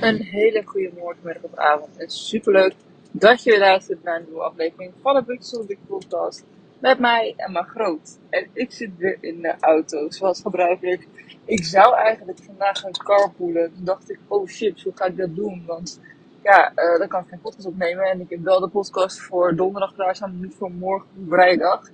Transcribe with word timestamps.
Een 0.00 0.22
hele 0.22 0.62
goede 0.64 0.90
morgen, 0.98 1.20
middag 1.22 1.42
of 1.42 1.54
avond. 1.54 1.96
En 1.96 2.10
superleuk 2.10 2.74
dat 3.10 3.42
je 3.42 3.50
weer 3.50 3.58
luistert 3.58 4.02
naar 4.02 4.16
een 4.16 4.24
nieuwe 4.24 4.42
aflevering 4.42 4.92
van 5.02 5.14
de 5.14 5.64
Big 5.66 5.78
Podcast. 5.86 6.44
Met 6.78 6.98
mij 6.98 7.34
en 7.36 7.52
mijn 7.52 7.64
groot. 7.64 8.18
En 8.30 8.48
ik 8.52 8.72
zit 8.72 8.90
weer 8.96 9.16
in 9.20 9.40
de 9.40 9.54
auto, 9.60 10.10
zoals 10.10 10.40
gebruikelijk. 10.40 11.06
Ik 11.44 11.64
zou 11.64 11.96
eigenlijk 11.96 12.38
vandaag 12.42 12.78
gaan 12.78 12.90
carpoolen. 12.92 13.74
Toen 13.74 13.84
dacht 13.84 14.10
ik, 14.10 14.18
oh 14.28 14.48
shit, 14.48 14.82
hoe 14.82 14.92
ga 14.94 15.04
ik 15.04 15.16
dat 15.16 15.34
doen? 15.34 15.62
Want 15.66 16.00
ja, 16.42 16.72
uh, 16.76 16.98
dan 16.98 17.08
kan 17.08 17.22
ik 17.22 17.28
geen 17.28 17.40
podcast 17.40 17.66
opnemen. 17.66 18.04
En 18.04 18.20
ik 18.20 18.30
heb 18.30 18.40
wel 18.40 18.60
de 18.60 18.68
podcast 18.68 19.20
voor 19.20 19.56
donderdag 19.56 19.94
klaarstaan, 19.94 20.40
niet 20.40 20.54
voor 20.54 20.70
morgen 20.70 21.08
vrijdag. 21.28 21.90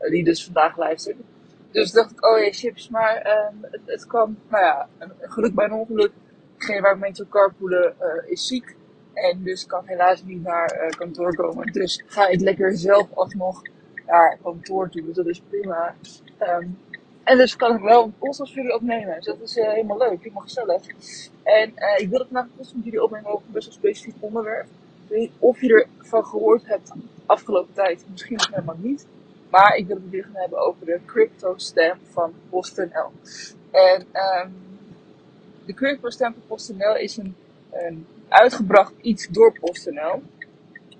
Uh, 0.00 0.10
die 0.10 0.24
dus 0.24 0.44
vandaag 0.44 0.76
luistert. 0.76 1.16
Dus 1.70 1.92
dacht 1.92 2.10
ik, 2.10 2.26
oh 2.26 2.38
ja, 2.38 2.52
chips, 2.52 2.88
maar 2.88 3.26
uh, 3.26 3.70
het, 3.70 3.80
het 3.84 4.06
kwam, 4.06 4.38
nou 4.48 4.64
ja, 4.64 4.88
geluk 5.20 5.54
bij 5.54 5.64
een 5.64 5.72
ongeluk 5.72 6.12
degene 6.66 6.80
waar 6.80 6.94
ik 6.94 7.00
mee 7.00 7.14
zou 7.14 7.28
carpoolen 7.28 7.94
uh, 8.00 8.30
is 8.30 8.46
ziek. 8.46 8.76
En 9.14 9.42
dus 9.42 9.66
kan 9.66 9.82
helaas 9.84 10.22
niet 10.22 10.42
naar 10.42 10.84
uh, 10.84 10.90
kantoor 10.90 11.34
komen. 11.34 11.72
Dus 11.72 12.02
ga 12.06 12.28
ik 12.28 12.40
lekker 12.40 12.76
zelf 12.76 13.08
alsnog 13.14 13.62
naar 14.06 14.38
kantoor 14.42 14.88
toe. 14.88 15.04
Dus 15.04 15.16
dat 15.16 15.26
is 15.26 15.40
prima. 15.40 15.94
Um, 16.40 16.78
en 17.24 17.36
dus 17.36 17.56
kan 17.56 17.76
ik 17.76 17.82
wel 17.82 18.04
een 18.04 18.14
podcast 18.18 18.54
jullie 18.54 18.74
opnemen. 18.74 19.14
Dus 19.14 19.24
dat 19.24 19.40
is 19.40 19.56
uh, 19.56 19.68
helemaal 19.68 19.98
leuk, 19.98 20.18
helemaal 20.18 20.42
gezellig. 20.42 20.82
En 21.42 21.72
uh, 21.76 21.98
ik 21.98 22.08
wil 22.08 22.18
het 22.18 22.28
vandaag 22.28 22.44
een 22.44 22.74
met 22.74 22.84
jullie 22.84 23.02
opnemen 23.02 23.30
over 23.30 23.46
een 23.46 23.52
best 23.52 23.66
wel 23.66 23.76
specifiek 23.76 24.14
onderwerp. 24.20 24.66
Ik 24.66 25.10
weet 25.10 25.20
niet 25.20 25.32
of 25.38 25.60
je 25.60 25.86
ervan 25.98 26.24
gehoord 26.24 26.66
hebt 26.66 26.92
afgelopen 27.26 27.74
tijd. 27.74 28.04
Misschien 28.10 28.36
nog 28.36 28.50
helemaal 28.50 28.78
niet. 28.78 29.06
Maar 29.50 29.76
ik 29.76 29.86
wil 29.86 29.96
het 29.96 30.10
met 30.10 30.24
gaan 30.24 30.34
hebben 30.34 30.58
over 30.58 30.86
de 30.86 31.00
crypto 31.06 31.54
stamp 31.56 32.00
van 32.12 32.32
PostNL. 32.50 33.12
En 33.70 34.00
um, 34.00 34.73
de 35.66 35.74
Curve 35.74 36.10
Stempel 36.10 36.42
PostNL 36.46 36.96
is 36.96 37.16
een, 37.16 37.36
uitgebracht 38.28 38.92
iets 39.00 39.28
door 39.28 39.58
PostNL. 39.60 40.22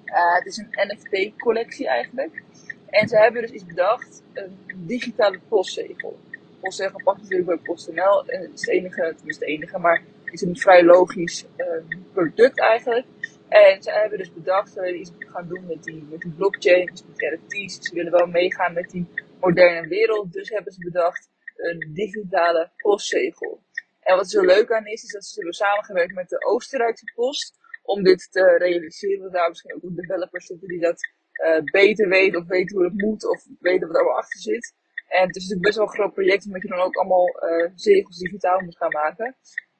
Uh, 0.05 0.34
het 0.34 0.47
is 0.47 0.56
een 0.56 0.69
NFT-collectie 0.73 1.89
eigenlijk. 1.89 2.43
En 2.87 3.09
ze 3.09 3.17
hebben 3.17 3.43
dus 3.43 3.51
iets 3.51 3.67
bedacht, 3.67 4.23
een 4.33 4.59
digitale 4.77 5.39
postzegel. 5.48 6.19
Postzegel 6.61 7.01
past 7.05 7.21
natuurlijk 7.21 7.48
bij 7.48 7.56
PostNL. 7.56 8.23
Het 8.27 8.51
is 8.55 8.61
het 8.61 8.69
enige, 8.69 9.03
het 9.03 9.21
is 9.25 9.34
het 9.34 9.45
enige, 9.45 9.79
maar 9.79 10.03
het 10.25 10.34
is 10.34 10.43
een 10.43 10.56
vrij 10.56 10.84
logisch 10.84 11.45
uh, 11.56 11.67
product 12.12 12.61
eigenlijk. 12.61 13.06
En 13.49 13.83
ze 13.83 13.91
hebben 13.91 14.19
dus 14.19 14.33
bedacht 14.33 14.75
dat 14.75 14.84
ze 14.84 14.99
iets 14.99 15.11
gaan 15.19 15.49
doen 15.49 15.67
met 15.67 15.84
die, 15.84 16.06
met 16.11 16.21
die 16.21 16.33
blockchain, 16.33 16.87
dus 16.87 17.05
met 17.06 17.39
NFT's. 17.49 17.89
Ze 17.89 17.95
willen 17.95 18.12
wel 18.12 18.27
meegaan 18.27 18.73
met 18.73 18.91
die 18.91 19.06
moderne 19.41 19.89
wereld. 19.89 20.33
Dus 20.33 20.49
hebben 20.49 20.73
ze 20.73 20.81
bedacht 20.81 21.28
een 21.56 21.91
digitale 21.95 22.71
postzegel. 22.77 23.61
En 24.05 24.16
wat 24.16 24.24
er 24.24 24.30
zo 24.30 24.44
leuk 24.44 24.72
aan 24.72 24.86
is, 24.86 25.02
is 25.02 25.12
dat 25.12 25.24
ze 25.24 25.34
hebben 25.34 25.55
samengewerkt 25.55 26.14
met 26.14 26.28
de 26.28 26.44
Oostenrijkse 26.44 27.12
Post 27.14 27.58
om 27.83 28.02
dit 28.02 28.28
te 28.30 28.56
realiseren. 28.56 29.33
Daar 29.33 29.48
misschien 29.48 29.74
ook 29.74 29.97
developers 29.97 30.47
zitten 30.47 30.69
die 30.69 30.80
dat 30.80 30.98
uh, 31.44 31.62
beter 31.70 32.08
weten 32.08 32.41
of 32.41 32.47
weten 32.47 32.77
hoe 32.77 32.84
het 32.84 33.00
moet 33.00 33.28
of 33.28 33.44
weten 33.60 33.86
wat 33.86 33.97
er 33.97 34.02
allemaal 34.02 34.22
achter 34.22 34.41
zit. 34.41 34.75
En 35.08 35.27
het 35.27 35.36
is 35.36 35.42
natuurlijk 35.42 35.66
best 35.66 35.77
wel 35.77 35.86
een 35.86 35.92
groot 35.92 36.12
project 36.12 36.47
omdat 36.47 36.62
je 36.62 36.69
dan 36.69 36.80
ook 36.80 36.97
allemaal 36.97 37.28
uh, 37.28 37.70
zegels 37.75 38.19
digitaal 38.19 38.60
moet 38.60 38.77
gaan 38.77 38.91
maken. 38.91 39.36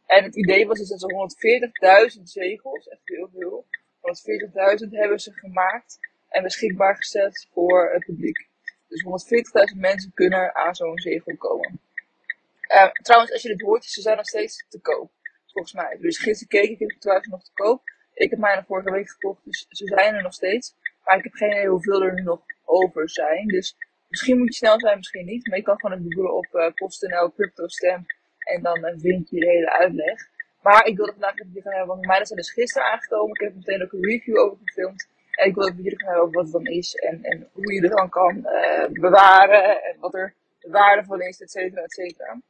En 0.07 0.25
het 0.25 0.37
idee 0.37 0.67
was 0.67 0.79
dus 0.79 0.89
dat 0.89 1.01
ze 1.01 2.11
140.000 2.19 2.23
zegels, 2.23 2.89
echt 2.89 3.01
heel 3.05 3.29
veel, 3.33 3.67
140.000 4.85 4.91
hebben 4.91 5.21
ze 5.21 5.33
gemaakt 5.33 5.99
en 6.29 6.43
beschikbaar 6.43 6.97
gesteld 6.97 7.47
voor 7.53 7.91
het 7.93 8.05
publiek. 8.05 8.49
Dus 8.89 9.05
140.000 9.75 9.81
mensen 9.81 10.13
kunnen 10.15 10.55
aan 10.55 10.75
zo'n 10.75 10.99
zegel 10.99 11.37
komen. 11.37 11.81
Uh, 12.73 12.91
trouwens, 12.91 13.33
als 13.33 13.43
je 13.43 13.49
dit 13.49 13.61
hoort, 13.61 13.85
ze 13.85 14.01
zijn 14.01 14.17
nog 14.17 14.27
steeds 14.27 14.67
te 14.69 14.81
koop. 14.81 15.11
Volgens 15.53 15.75
mij. 15.75 15.97
Dus 16.01 16.19
gisteren 16.19 16.49
keek 16.49 16.71
ik, 16.71 16.91
ik 16.91 17.01
trouwens 17.01 17.29
nog 17.29 17.45
te 17.45 17.51
koop. 17.55 17.83
Ik 18.15 18.31
heb 18.31 18.39
mij 18.39 18.55
nog 18.55 18.67
vorige 18.67 18.91
week 18.91 19.11
gekocht, 19.11 19.45
dus 19.45 19.67
ze 19.69 19.87
zijn 19.87 20.15
er 20.15 20.23
nog 20.23 20.33
steeds. 20.33 20.75
Maar 21.05 21.17
ik 21.17 21.25
heb 21.25 21.33
geen 21.33 21.51
idee 21.51 21.69
hoeveel 21.69 22.03
er 22.03 22.23
nog 22.23 22.41
over 22.65 23.11
zijn. 23.11 23.47
Dus 23.47 23.77
misschien 24.09 24.39
moet 24.39 24.47
je 24.47 24.55
snel 24.55 24.81
zijn, 24.81 24.97
misschien 24.97 25.27
niet. 25.27 25.47
Maar 25.47 25.59
je 25.59 25.65
kan 25.65 25.81
gewoon 25.81 26.03
googlen 26.03 26.35
op 26.35 26.49
uh, 26.53 26.71
PostNL 26.75 27.33
Crypto 27.33 27.69
Stamp. 27.69 28.07
En 28.39 28.63
dan 28.63 28.79
uh, 28.85 28.93
vind 28.97 29.31
je 29.31 29.41
de 29.41 29.47
hele 29.47 29.71
uitleg. 29.71 30.29
Maar 30.63 30.87
ik 30.87 30.97
wilde 30.97 31.13
vandaag 31.13 31.39
even 31.39 31.63
gaan 31.63 31.73
hebben, 31.73 31.95
want 31.95 32.07
mij 32.07 32.25
zijn 32.25 32.39
dus 32.39 32.53
gisteren 32.53 32.89
aangekomen. 32.89 33.35
Ik 33.35 33.41
heb 33.41 33.55
meteen 33.55 33.83
ook 33.83 33.93
een 33.93 34.05
review 34.05 34.39
over 34.39 34.59
gefilmd. 34.65 35.09
En 35.31 35.49
ik 35.49 35.55
wil 35.55 35.69
even 35.69 35.83
jullie 35.83 35.99
gaan 35.99 36.09
hebben 36.09 36.27
over 36.27 36.43
wat 36.43 36.53
het 36.53 36.65
dan 36.65 36.75
is. 36.75 36.95
En, 36.95 37.23
en 37.23 37.49
hoe 37.53 37.73
je 37.73 37.81
het 37.81 37.93
dan 37.93 38.09
kan 38.09 38.37
uh, 38.37 38.87
bewaren. 38.89 39.83
En 39.85 39.97
wat 40.01 40.15
er 40.15 40.35
de 40.59 40.71
waarde 40.71 41.05
van 41.05 41.21
is, 41.21 41.41
et 41.41 41.51
cetera, 41.51 41.83
et 41.83 41.93
cetera. 41.93 42.41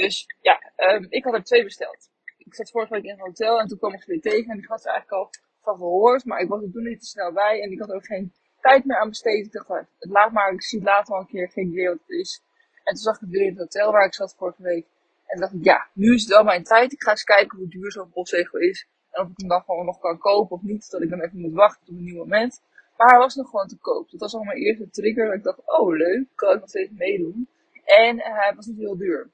Dus 0.00 0.26
ja, 0.40 0.72
um, 0.76 1.06
ik 1.08 1.24
had 1.24 1.34
er 1.34 1.44
twee 1.44 1.64
besteld. 1.64 2.10
Ik 2.38 2.54
zat 2.54 2.70
vorige 2.70 2.92
week 2.92 3.04
in 3.04 3.10
een 3.10 3.20
hotel 3.20 3.60
en 3.60 3.66
toen 3.66 3.78
kwam 3.78 3.92
ik 3.92 4.02
ze 4.02 4.10
weer 4.10 4.20
tegen. 4.20 4.50
En 4.50 4.58
ik 4.58 4.66
had 4.66 4.82
ze 4.82 4.90
eigenlijk 4.90 5.22
al 5.22 5.30
van 5.62 5.76
gehoord, 5.76 6.24
maar 6.24 6.40
ik 6.40 6.48
was 6.48 6.62
er 6.62 6.70
toen 6.70 6.82
niet 6.82 7.00
te 7.00 7.06
snel 7.06 7.32
bij. 7.32 7.62
En 7.62 7.70
ik 7.70 7.78
had 7.78 7.92
ook 7.92 8.06
geen 8.06 8.32
tijd 8.60 8.84
meer 8.84 8.96
aan 8.98 9.08
besteed. 9.08 9.46
Ik 9.46 9.52
dacht, 9.52 9.68
het 9.68 10.10
laat 10.10 10.32
maar, 10.32 10.52
ik 10.52 10.62
zie 10.62 10.78
het 10.78 10.88
later 10.88 11.12
wel 11.12 11.20
een 11.20 11.26
keer, 11.26 11.50
geen 11.50 11.68
idee 11.68 11.88
wat 11.88 11.98
het 12.06 12.18
is. 12.18 12.42
En 12.84 12.94
toen 12.94 13.02
zag 13.02 13.14
ik 13.14 13.20
het 13.20 13.30
weer 13.30 13.46
in 13.46 13.48
het 13.48 13.58
hotel 13.58 13.92
waar 13.92 14.06
ik 14.06 14.14
zat 14.14 14.34
vorige 14.38 14.62
week. 14.62 14.86
En 15.26 15.40
dacht 15.40 15.52
ik, 15.52 15.64
ja, 15.64 15.88
nu 15.92 16.14
is 16.14 16.20
het 16.20 16.30
wel 16.30 16.44
mijn 16.44 16.64
tijd. 16.64 16.92
Ik 16.92 17.02
ga 17.02 17.10
eens 17.10 17.24
kijken 17.24 17.58
hoe 17.58 17.68
duur 17.68 17.92
zo'n 17.92 18.10
postzegel 18.10 18.58
is. 18.58 18.86
En 19.10 19.22
of 19.22 19.30
ik 19.30 19.36
hem 19.36 19.48
dan 19.48 19.62
gewoon 19.62 19.84
nog 19.84 19.98
kan 19.98 20.18
kopen 20.18 20.56
of 20.56 20.62
niet. 20.62 20.90
Dat 20.90 21.02
ik 21.02 21.10
dan 21.10 21.20
even 21.20 21.40
moet 21.40 21.54
wachten 21.54 21.88
op 21.88 21.88
een 21.88 22.04
nieuw 22.04 22.16
moment. 22.16 22.62
Maar 22.96 23.08
hij 23.08 23.18
was 23.18 23.34
nog 23.34 23.50
gewoon 23.50 23.68
te 23.68 23.78
koop. 23.78 24.10
Dat 24.10 24.20
was 24.20 24.34
al 24.34 24.42
mijn 24.42 24.58
eerste 24.58 24.90
trigger. 24.90 25.26
Dat 25.26 25.34
ik 25.34 25.42
dacht, 25.42 25.60
oh 25.64 25.96
leuk, 25.96 26.26
kan 26.34 26.54
ik 26.54 26.60
nog 26.60 26.68
steeds 26.68 26.90
meedoen. 26.90 27.48
En 27.84 28.20
hij 28.20 28.52
was 28.56 28.66
niet 28.66 28.78
heel 28.78 28.96
duur. 28.96 29.30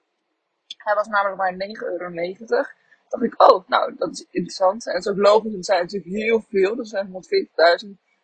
Hij 0.87 0.95
was 0.95 1.07
namelijk 1.07 1.37
maar 1.37 1.53
9,90 1.53 1.83
euro. 1.99 2.65
dacht 3.09 3.23
ik, 3.23 3.43
oh, 3.43 3.69
nou, 3.69 3.95
dat 3.97 4.13
is 4.13 4.27
interessant. 4.31 4.87
En 4.87 4.95
het 4.95 5.05
is 5.05 5.11
ook 5.11 5.19
logisch, 5.19 5.53
het 5.53 5.65
zijn 5.65 5.81
natuurlijk 5.81 6.15
heel 6.15 6.41
veel. 6.41 6.77
Dat 6.77 6.89
zijn 6.89 7.07
140.000. 7.07 7.13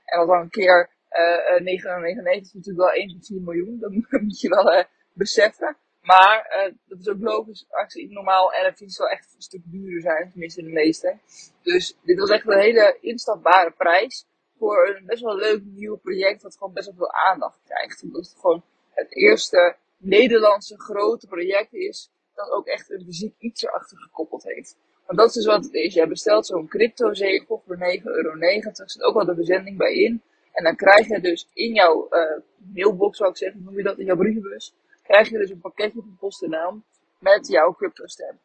En 0.05 0.19
wat 0.19 0.29
dan 0.29 0.41
een 0.41 0.51
keer 0.51 0.91
uh, 1.11 1.81
9,99 1.81 1.87
euro 1.87 2.25
is 2.25 2.53
natuurlijk 2.53 2.95
wel 2.95 3.41
1,4 3.41 3.45
miljoen. 3.45 3.79
Dat 3.79 3.91
moet 4.23 4.41
je 4.41 4.49
wel 4.49 4.85
beseffen. 5.13 5.77
Maar 6.01 6.71
dat 6.87 6.99
is 6.99 7.09
ook 7.09 7.21
logisch 7.21 7.67
je 7.87 8.09
normaal 8.11 8.53
NFT's 8.67 8.99
wel 8.99 9.09
echt 9.09 9.33
een 9.35 9.43
stuk 9.43 9.61
duurder 9.65 10.01
zijn, 10.01 10.31
tenminste 10.31 10.63
de 10.63 10.69
meeste. 10.69 11.19
Dus 11.63 11.97
dit 12.03 12.19
was 12.19 12.31
echt 12.31 12.49
een 12.49 12.59
hele 12.59 12.99
instapbare 13.01 13.71
prijs 13.71 14.27
voor 14.59 14.97
een 14.97 15.07
best 15.07 15.23
wel 15.23 15.37
leuk 15.37 15.63
nieuw 15.65 15.97
project 15.97 16.43
dat 16.43 16.57
gewoon 16.57 16.73
best 16.73 16.87
wel 16.87 16.97
veel 16.97 17.13
aandacht 17.13 17.61
krijgt. 17.65 18.03
Omdat 18.03 18.25
het 18.25 18.41
gewoon 18.41 18.63
het 18.91 19.17
eerste 19.17 19.77
Nederlandse 19.97 20.81
grote 20.81 21.27
project 21.27 21.73
is 21.73 22.11
dat 22.45 22.51
ook 22.51 22.67
echt 22.67 22.91
een 22.91 23.05
fysiek 23.05 23.35
iets 23.39 23.63
erachter 23.63 23.99
gekoppeld 23.99 24.43
heeft. 24.43 24.77
Want 25.07 25.19
dat 25.19 25.29
is 25.29 25.35
dus 25.35 25.47
wat 25.47 25.65
het 25.65 25.75
is. 25.75 25.95
Jij 25.95 26.09
bestelt 26.09 26.47
zo'n 26.47 26.69
cryptozegel 26.69 27.63
voor 27.67 27.77
9,90 27.77 28.03
euro. 28.03 28.39
Er 28.41 28.73
zit 28.75 29.03
ook 29.03 29.15
wel 29.15 29.25
de 29.25 29.35
verzending 29.35 29.77
bij 29.77 29.95
in. 29.95 30.23
En 30.53 30.65
dan 30.65 30.77
krijg 30.77 31.09
je 31.09 31.21
dus 31.21 31.49
in 31.53 31.75
jouw 31.75 32.07
uh, 32.11 32.39
mailbox, 32.75 33.17
zou 33.17 33.31
ik 33.31 33.37
zeggen, 33.37 33.63
noem 33.63 33.77
je 33.77 33.83
dat, 33.83 33.99
in 33.99 34.05
jouw 34.05 34.17
brievenbus, 34.17 34.75
krijg 35.03 35.29
je 35.29 35.39
dus 35.39 35.51
een 35.51 35.61
pakketje 35.61 36.01
van 36.01 36.17
PostNL 36.21 36.83
met 37.19 37.49
jouw 37.49 37.75
cryptostamp. 37.75 38.39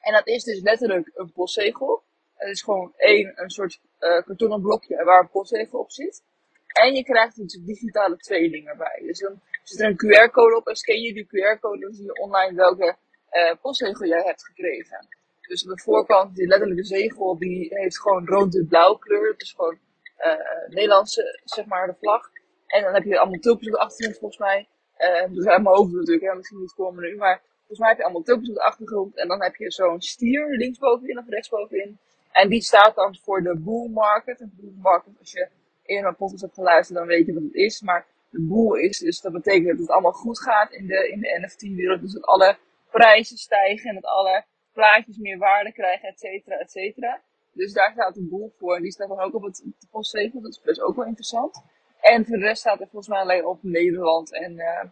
En 0.00 0.12
dat 0.12 0.26
is 0.26 0.44
dus 0.44 0.60
letterlijk 0.60 1.10
een 1.14 1.32
postzegel. 1.32 2.02
Het 2.34 2.50
is 2.50 2.62
gewoon 2.62 2.92
één, 2.96 3.32
een 3.34 3.50
soort 3.50 3.80
uh, 4.00 4.22
kartonnen 4.22 4.60
blokje 4.60 5.04
waar 5.04 5.20
een 5.20 5.30
postzegel 5.30 5.78
op 5.78 5.90
zit. 5.90 6.22
En 6.66 6.94
je 6.94 7.04
krijgt 7.04 7.38
een 7.38 7.62
digitale 7.64 8.16
tweeling 8.16 8.68
erbij. 8.68 9.02
Dus 9.02 9.18
dan 9.18 9.40
zit 9.68 9.80
er 9.80 9.86
een 9.86 9.96
QR-code 9.96 10.56
op 10.56 10.66
en 10.66 10.76
scan 10.76 11.00
je 11.00 11.14
die 11.14 11.26
QR-code, 11.26 11.80
dan 11.80 11.92
zie 11.92 12.04
je 12.04 12.20
online 12.20 12.54
welke 12.54 12.96
uh, 13.32 13.52
postzegel 13.60 14.06
jij 14.06 14.22
hebt 14.22 14.44
gekregen. 14.44 15.08
Dus 15.40 15.64
aan 15.66 15.74
de 15.74 15.82
voorkant, 15.82 16.36
die 16.36 16.46
letterlijke 16.46 16.84
zegel, 16.84 17.38
die 17.38 17.66
heeft 17.74 18.00
gewoon 18.00 18.26
rood-blauw 18.26 18.94
kleur. 18.94 19.30
Het 19.30 19.42
is 19.42 19.52
gewoon 19.52 19.78
uh, 20.18 20.68
Nederlandse, 20.68 21.40
zeg 21.44 21.66
maar, 21.66 21.86
de 21.86 21.94
vlag. 22.00 22.30
En 22.66 22.82
dan 22.82 22.94
heb 22.94 23.04
je 23.04 23.18
allemaal 23.18 23.40
tulpjes 23.40 23.68
op 23.68 23.74
de 23.74 23.80
achtergrond, 23.80 24.18
volgens 24.18 24.40
mij. 24.40 24.68
Uh, 24.98 25.34
dus 25.34 25.46
uit 25.46 25.62
mijn 25.62 25.76
hoofd 25.76 25.92
natuurlijk, 25.92 26.26
hè, 26.26 26.34
misschien 26.34 26.60
niet 26.60 26.74
komen 26.74 27.02
nu, 27.02 27.16
maar 27.16 27.40
volgens 27.58 27.78
mij 27.78 27.88
heb 27.88 27.98
je 27.98 28.04
allemaal 28.04 28.22
tulpjes 28.22 28.48
op 28.48 28.54
de 28.54 28.62
achtergrond. 28.62 29.16
En 29.16 29.28
dan 29.28 29.42
heb 29.42 29.54
je 29.54 29.70
zo'n 29.70 30.00
stier 30.00 30.56
linksbovenin 30.56 31.18
of 31.18 31.28
rechtsbovenin. 31.28 31.98
En 32.32 32.48
die 32.48 32.62
staat 32.62 32.94
dan 32.94 33.16
voor 33.22 33.42
de 33.42 33.58
bull 33.58 33.88
market. 33.88 34.40
En 34.40 34.52
bull 34.60 34.72
market, 34.82 35.12
als 35.18 35.32
je 35.32 35.48
eerder 35.82 36.04
naar 36.04 36.14
podcast 36.14 36.42
hebt 36.42 36.54
geluisterd, 36.54 36.98
dan 36.98 37.06
weet 37.06 37.26
je 37.26 37.34
wat 37.34 37.42
het 37.42 37.54
is. 37.54 37.80
Maar 37.80 38.06
de 38.36 38.46
boel 38.46 38.74
is. 38.74 38.98
Dus 38.98 39.20
dat 39.20 39.32
betekent 39.32 39.68
dat 39.68 39.78
het 39.78 39.90
allemaal 39.90 40.12
goed 40.12 40.40
gaat 40.40 40.72
in 40.72 40.86
de, 40.86 41.08
in 41.08 41.20
de 41.20 41.38
NFT-wereld. 41.42 42.00
Dus 42.00 42.12
dat 42.12 42.24
alle 42.24 42.56
prijzen 42.90 43.36
stijgen 43.36 43.88
en 43.88 43.94
dat 43.94 44.04
alle 44.04 44.44
plaatjes 44.72 45.16
meer 45.16 45.38
waarde 45.38 45.72
krijgen, 45.72 46.08
et 46.08 46.18
cetera, 46.18 46.56
et 46.56 46.70
cetera. 46.70 47.20
Dus 47.52 47.72
daar 47.72 47.92
staat 47.92 48.16
een 48.16 48.28
boel 48.28 48.52
voor. 48.58 48.80
Die 48.80 48.92
staat 48.92 49.08
dan 49.08 49.20
ook 49.20 49.34
op 49.34 49.42
het 49.42 49.64
postzegel. 49.90 50.40
Dat 50.40 50.50
is 50.50 50.60
dus 50.62 50.80
ook 50.80 50.96
wel 50.96 51.06
interessant. 51.06 51.62
En 52.00 52.26
voor 52.26 52.36
de 52.36 52.44
rest 52.44 52.60
staat 52.60 52.80
er 52.80 52.88
volgens 52.88 53.08
mij 53.08 53.20
alleen 53.20 53.46
op 53.46 53.58
Nederland 53.62 54.32
en, 54.32 54.52
uh, 54.52 54.84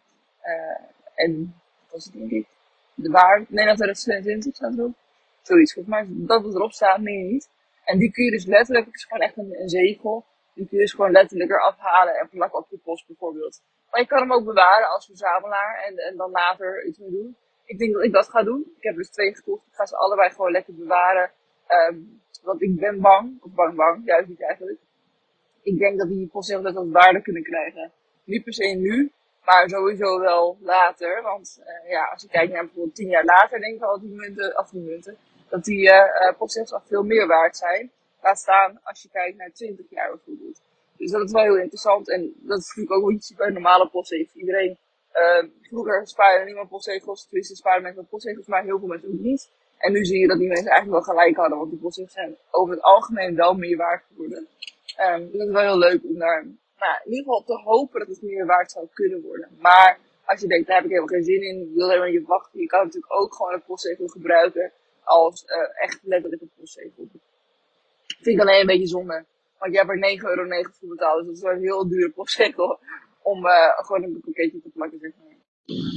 en 1.15 1.55
wat 1.81 1.91
was 1.91 2.05
het 2.05 2.13
denk 2.13 2.31
ik? 2.31 2.47
De 2.95 3.11
waarde, 3.11 3.45
Nederland 3.49 3.79
2022 3.79 4.55
staat 4.55 4.79
erop. 4.79 4.95
Zoiets, 5.43 5.73
volgens 5.73 5.95
mij 5.95 6.07
dat 6.27 6.43
wat 6.43 6.55
erop 6.55 6.73
staat, 6.73 7.01
meer 7.01 7.25
niet. 7.25 7.49
En 7.85 7.99
die 7.99 8.13
kun 8.13 8.25
je 8.25 8.31
dus 8.31 8.45
letterlijk, 8.45 8.87
het 8.87 8.95
is 8.95 9.05
gewoon 9.05 9.23
echt 9.23 9.37
een, 9.37 9.61
een 9.61 9.69
zegel. 9.69 10.25
Die 10.55 10.67
kun 10.69 10.79
je 10.79 10.85
dus 10.85 10.93
gewoon 10.93 11.11
letterlijk 11.11 11.51
eraf 11.51 11.79
halen 11.79 12.15
en 12.15 12.29
plakken 12.29 12.59
op 12.59 12.67
je 12.71 12.79
post 12.79 13.07
bijvoorbeeld. 13.07 13.63
Maar 13.91 14.01
je 14.01 14.07
kan 14.07 14.21
hem 14.21 14.33
ook 14.33 14.45
bewaren 14.45 14.89
als 14.89 15.07
verzamelaar 15.07 15.83
en, 15.87 15.97
en 15.97 16.17
dan 16.17 16.31
later 16.31 16.85
iets 16.85 16.99
mee 16.99 17.11
doen. 17.11 17.37
Ik 17.65 17.79
denk 17.79 17.93
dat 17.93 18.03
ik 18.03 18.13
dat 18.13 18.29
ga 18.29 18.43
doen. 18.43 18.73
Ik 18.77 18.83
heb 18.83 18.97
dus 18.97 19.11
twee 19.11 19.35
gekocht. 19.35 19.67
Ik 19.67 19.75
ga 19.75 19.87
ze 19.87 19.97
allebei 19.97 20.31
gewoon 20.31 20.51
lekker 20.51 20.75
bewaren. 20.75 21.31
Ehm, 21.67 21.99
want 22.43 22.63
ik 22.63 22.77
ben 22.77 23.01
bang, 23.01 23.43
of 23.43 23.53
bang 23.55 23.77
bang, 23.77 24.03
juist 24.05 24.29
niet 24.29 24.43
eigenlijk. 24.43 24.79
Ik 25.63 25.79
denk 25.79 25.99
dat 25.99 26.09
die 26.09 26.29
postzegels 26.29 26.65
net 26.65 26.75
wat 26.75 26.89
waarde 26.89 27.23
kunnen 27.23 27.43
krijgen. 27.43 27.93
Niet 28.25 28.45
per 28.45 28.53
se 28.53 28.67
nu, 28.67 29.13
maar 29.45 29.69
sowieso 29.69 30.21
wel 30.21 30.59
later. 30.61 31.23
Want 31.23 31.61
uh, 31.61 31.91
ja, 31.91 32.05
als 32.05 32.23
je 32.23 32.29
kijkt 32.29 32.53
naar 32.53 32.65
bijvoorbeeld 32.65 32.95
tien 32.95 33.09
jaar 33.09 33.25
later, 33.25 33.61
denk 33.61 33.75
ik 33.75 33.83
al 33.83 34.01
die 34.01 34.15
munten, 34.15 34.59
of 34.59 34.71
die 34.71 34.83
munten, 34.83 35.17
dat 35.49 35.65
die 35.65 35.83
uh, 35.83 36.39
postzegels 36.39 36.73
al 36.73 36.83
veel 36.87 37.03
meer 37.03 37.27
waard 37.27 37.57
zijn. 37.57 37.91
Laat 38.25 38.39
staan 38.39 38.81
als 38.83 39.03
je 39.03 39.09
kijkt 39.09 39.37
naar 39.37 39.53
20 39.53 39.91
jaar 39.91 40.11
bijvoorbeeld. 40.11 40.61
Dus 40.97 41.11
dat 41.11 41.25
is 41.25 41.33
wel 41.33 41.43
heel 41.43 41.59
interessant. 41.59 42.11
En 42.11 42.21
dat 42.37 42.59
is 42.59 42.67
natuurlijk 42.67 42.97
ook 42.97 43.11
iets 43.11 43.35
bij 43.35 43.51
normale 43.51 43.89
postzegels. 43.89 44.35
Iedereen, 44.35 44.79
uh, 45.15 45.45
vroeger 45.63 46.07
spaarde 46.09 46.45
niemand 46.45 46.69
postzegels, 46.69 47.23
tenminste 47.23 47.57
spaarden 47.57 47.83
mensen 47.83 48.01
wel 48.01 48.11
postzegels, 48.11 48.47
maar 48.47 48.63
heel 48.63 48.79
veel 48.79 48.89
mensen 48.89 49.09
ook 49.09 49.19
niet. 49.19 49.51
En 49.79 49.93
nu 49.93 50.05
zie 50.05 50.19
je 50.19 50.27
dat 50.27 50.39
die 50.39 50.49
mensen 50.49 50.71
eigenlijk 50.71 51.05
wel 51.05 51.15
gelijk 51.15 51.37
hadden, 51.37 51.59
want 51.59 51.71
die 51.71 51.81
postzegels 51.81 52.13
zijn 52.13 52.37
over 52.51 52.75
het 52.75 52.83
algemeen 52.83 53.37
wel 53.37 53.55
meer 53.55 53.77
waard 53.77 54.05
geworden. 54.09 54.49
Um, 55.01 55.31
dat 55.33 55.47
is 55.47 55.53
wel 55.53 55.63
heel 55.63 55.79
leuk 55.79 56.05
om 56.05 56.19
daar, 56.19 56.45
nou, 56.79 56.95
in 57.05 57.11
ieder 57.11 57.25
geval 57.25 57.45
te 57.45 57.63
hopen 57.63 57.99
dat 57.99 58.09
het 58.09 58.23
meer 58.23 58.47
waard 58.47 58.71
zou 58.71 58.87
kunnen 58.93 59.23
worden. 59.23 59.49
Maar 59.59 59.99
als 60.25 60.41
je 60.41 60.47
denkt, 60.47 60.67
daar 60.67 60.77
heb 60.77 60.85
ik 60.85 60.91
helemaal 60.91 61.15
geen 61.15 61.25
zin 61.33 61.43
in, 61.43 61.59
je 61.59 61.75
wil 61.75 61.89
helemaal 61.89 62.11
niet 62.11 62.27
wachten, 62.27 62.61
je 62.61 62.67
kan 62.67 62.85
natuurlijk 62.85 63.13
ook 63.21 63.35
gewoon 63.35 63.53
een 63.53 63.65
postzegel 63.67 64.07
gebruiken 64.07 64.73
als 65.03 65.45
uh, 65.45 65.83
echt 65.85 66.01
letterlijk 66.03 66.43
een 66.43 66.51
postzegel. 66.59 67.09
Vind 68.25 68.37
ik 68.37 68.41
alleen 68.41 68.61
een 68.61 68.67
beetje 68.67 68.87
zonde. 68.97 69.25
Want 69.59 69.73
je 69.73 69.79
hebt 69.79 69.91
er 69.91 70.19
9,90 70.19 70.25
euro 70.25 70.71
voor 70.79 70.89
betaald. 70.89 71.19
Dus 71.19 71.27
dat 71.27 71.37
is 71.37 71.43
wel 71.43 71.53
een 71.53 71.69
heel 71.71 71.89
dure 71.89 72.11
postzegel 72.11 72.79
om 73.23 73.47
uh, 73.47 73.79
gewoon 73.87 74.03
een 74.03 74.21
pakketje 74.25 74.61
te 74.63 74.71
plakken, 74.75 75.15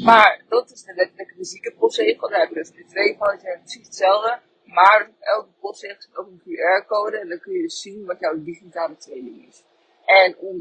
maar. 0.03 0.43
Dat 0.49 0.71
is 0.71 0.83
de 0.83 0.93
letterlijke 0.95 1.35
fysieke 1.35 1.73
postzegel. 1.79 2.29
Daar 2.29 2.39
heb 2.39 2.49
je 2.49 2.55
dus 2.55 2.71
twee 2.87 3.15
van. 3.17 3.39
Zijn 3.39 3.59
precies 3.59 3.85
hetzelfde. 3.85 4.39
Maar 4.63 5.11
elke 5.19 5.49
postzegel 5.59 6.01
zit 6.01 6.17
ook 6.17 6.27
een 6.27 6.41
QR-code. 6.45 7.17
En 7.17 7.29
dan 7.29 7.39
kun 7.39 7.53
je 7.53 7.61
dus 7.61 7.81
zien 7.81 8.05
wat 8.05 8.19
jouw 8.19 8.43
digitale 8.43 8.97
tweeling 8.97 9.47
is. 9.47 9.63
En 10.05 10.37
om 10.37 10.59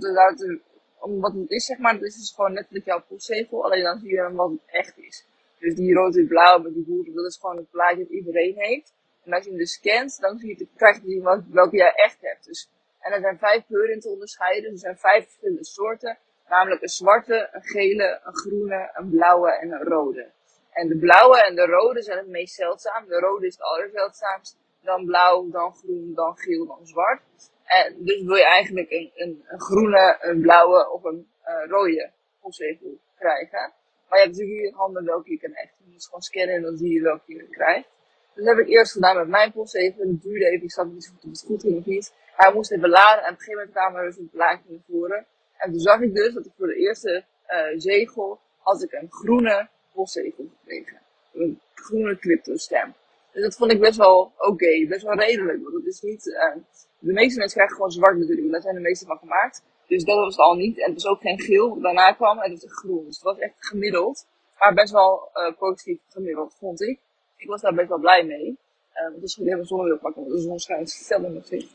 om 1.01 1.21
wat 1.21 1.33
het 1.33 1.51
is, 1.51 1.65
zeg 1.65 1.79
maar, 1.79 1.93
dat 1.93 2.03
is 2.03 2.17
dus 2.17 2.33
gewoon 2.35 2.53
letterlijk 2.53 2.85
jouw 2.85 3.03
postzegel. 3.09 3.65
Alleen 3.65 3.83
dan 3.83 3.99
zie 3.99 4.11
je 4.11 4.33
wat 4.33 4.51
het 4.51 4.61
echt 4.67 4.99
is. 4.99 5.27
Dus 5.59 5.75
die 5.75 5.95
rood-wit-blauw 5.95 6.59
met 6.59 6.75
die 6.75 6.85
boeren, 6.85 7.15
dat 7.15 7.25
is 7.25 7.39
gewoon 7.41 7.57
het 7.57 7.71
plaatje 7.71 7.99
dat 7.99 8.09
iedereen 8.09 8.55
heeft. 8.57 8.95
En 9.27 9.33
als 9.33 9.45
je 9.45 9.51
hem 9.51 9.59
dus 9.59 9.73
scant, 9.73 10.21
dan 10.21 10.39
krijg 10.77 11.01
je 11.03 11.43
welke 11.51 11.77
jij 11.77 11.93
echt 11.95 12.21
hebt. 12.21 12.45
Dus, 12.45 12.71
en 13.01 13.13
er 13.13 13.21
zijn 13.21 13.39
vijf 13.39 13.67
kleuren 13.67 14.01
te 14.01 14.09
onderscheiden. 14.09 14.63
Dus 14.63 14.73
er 14.73 14.79
zijn 14.79 14.99
vijf 14.99 15.25
verschillende 15.25 15.65
soorten. 15.65 16.19
Namelijk 16.49 16.83
een 16.83 16.89
zwarte, 16.89 17.49
een 17.53 17.63
gele, 17.63 18.21
een 18.25 18.37
groene, 18.37 18.91
een 18.95 19.11
blauwe 19.11 19.53
en 19.53 19.73
een 19.73 19.83
rode. 19.83 20.31
En 20.71 20.89
de 20.89 20.99
blauwe 20.99 21.45
en 21.45 21.55
de 21.55 21.67
rode 21.67 22.03
zijn 22.03 22.19
het 22.19 22.29
meest 22.29 22.55
zeldzaam. 22.55 23.07
De 23.09 23.19
rode 23.19 23.47
is 23.47 23.53
het 23.53 23.63
allerzeldzaamst. 23.63 24.57
Dan 24.83 25.05
blauw, 25.05 25.51
dan 25.51 25.75
groen, 25.75 26.15
dan 26.15 26.37
geel, 26.37 26.67
dan 26.67 26.87
zwart. 26.87 27.23
En 27.65 28.05
dus 28.05 28.23
wil 28.23 28.37
je 28.37 28.45
eigenlijk 28.45 28.91
een, 28.91 29.13
een, 29.15 29.61
groene, 29.61 30.19
een 30.21 30.41
blauwe 30.41 30.91
of 30.91 31.05
een 31.05 31.29
uh, 31.47 31.69
rode 31.69 32.11
postzegel 32.41 32.99
krijgen. 33.19 33.73
Maar 34.09 34.19
je 34.19 34.25
hebt 34.25 34.37
natuurlijk 34.37 34.69
in 34.69 34.75
handen 34.75 35.05
welke 35.05 35.31
je 35.31 35.39
kan 35.39 35.53
echt. 35.53 35.75
Je 35.79 35.91
moet 35.93 36.05
gewoon 36.05 36.23
scannen 36.23 36.55
en 36.55 36.63
dan 36.63 36.77
zie 36.77 36.93
je 36.93 37.01
welke 37.01 37.35
je 37.35 37.49
krijgt. 37.49 37.89
Dat 38.37 38.47
heb 38.47 38.59
ik 38.59 38.69
eerst 38.69 38.93
gedaan 38.93 39.17
met 39.17 39.29
mijn 39.29 39.53
postzegel. 39.53 40.07
Het 40.07 40.23
duurde 40.23 40.47
even, 40.47 40.65
ik 40.65 40.73
zat 40.73 40.87
niet 40.87 41.05
zo 41.05 41.11
goed 41.13 41.25
of 41.25 41.31
het 41.31 41.45
goed 41.47 41.61
ging 41.63 41.79
of 41.79 41.85
niet. 41.85 42.13
Hij 42.37 42.53
moest 42.53 42.73
even 42.73 42.89
laden 42.89 43.25
en 43.25 43.33
op 43.33 43.39
een 43.39 43.45
gegeven 43.45 43.55
moment 43.55 43.71
kwamen 43.71 44.01
er 44.01 44.07
dus 44.07 44.19
een 44.19 44.31
plaatje 44.31 44.65
naar 44.69 44.81
voren. 44.89 45.27
En 45.57 45.71
toen 45.71 45.81
zag 45.81 46.01
ik 46.01 46.15
dus 46.15 46.35
dat 46.35 46.47
ik 46.47 46.53
voor 46.57 46.67
de 46.67 46.77
eerste 46.77 47.25
uh, 47.49 47.81
zegel 47.81 48.39
had 48.59 48.83
ik 48.83 48.93
een 48.93 49.11
groene 49.11 49.69
postzegel 49.93 50.49
gekregen. 50.59 51.01
Een 51.33 51.61
groene 51.75 52.19
crypto 52.19 52.57
stem. 52.57 52.95
Dus 53.33 53.43
dat 53.43 53.57
vond 53.57 53.73
ik 53.73 53.81
best 53.81 53.97
wel 53.97 54.33
oké, 54.39 54.87
best 54.89 55.03
wel 55.03 55.15
redelijk. 55.15 55.63
Want 55.63 55.75
het 55.75 55.87
is 55.87 56.01
niet, 56.01 56.27
uh, 56.27 56.55
de 56.99 57.13
meeste 57.13 57.39
mensen 57.39 57.57
krijgen 57.57 57.77
gewoon 57.77 57.93
zwart 57.93 58.19
natuurlijk, 58.19 58.51
daar 58.51 58.61
zijn 58.61 58.75
de 58.75 58.81
meeste 58.81 59.07
van 59.07 59.19
gemaakt. 59.19 59.63
Dus 59.87 60.05
dat 60.05 60.17
was 60.17 60.37
het 60.37 60.45
al 60.45 60.55
niet. 60.55 60.79
En 60.79 60.93
het 60.93 61.03
was 61.03 61.13
ook 61.13 61.21
geen 61.21 61.41
geel, 61.41 61.81
daarna 61.81 62.13
kwam 62.13 62.39
en 62.39 62.51
het 62.51 62.63
was 62.63 62.73
groen. 62.73 63.05
Dus 63.05 63.15
het 63.15 63.25
was 63.25 63.39
echt 63.39 63.55
gemiddeld. 63.59 64.27
Maar 64.59 64.75
best 64.75 64.93
wel 64.93 65.31
uh, 65.35 65.59
positief 65.59 65.99
gemiddeld, 66.09 66.55
vond 66.59 66.81
ik. 66.83 66.99
Ik 67.37 67.49
was 67.49 67.61
daar 67.61 67.75
best 67.75 67.89
wel 67.89 67.99
blij 67.99 68.25
mee. 68.25 68.59
Um, 69.05 69.15
het 69.15 69.23
is 69.23 69.35
gewoon 69.35 69.53
even 69.53 69.67
zonnebril 69.67 69.99
pakken, 69.99 70.23
want 70.23 70.35
de 70.35 70.41
zon 70.41 70.59
schijnt 70.59 71.09
in 71.11 71.33
mijn. 71.33 71.69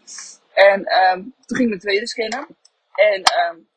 En 0.54 0.80
um, 0.80 1.34
toen 1.46 1.58
ging 1.58 1.70
mijn 1.70 1.82
tweede 1.82 2.08
scannen. 2.08 2.48
En 2.96 3.20
um, 3.20 3.68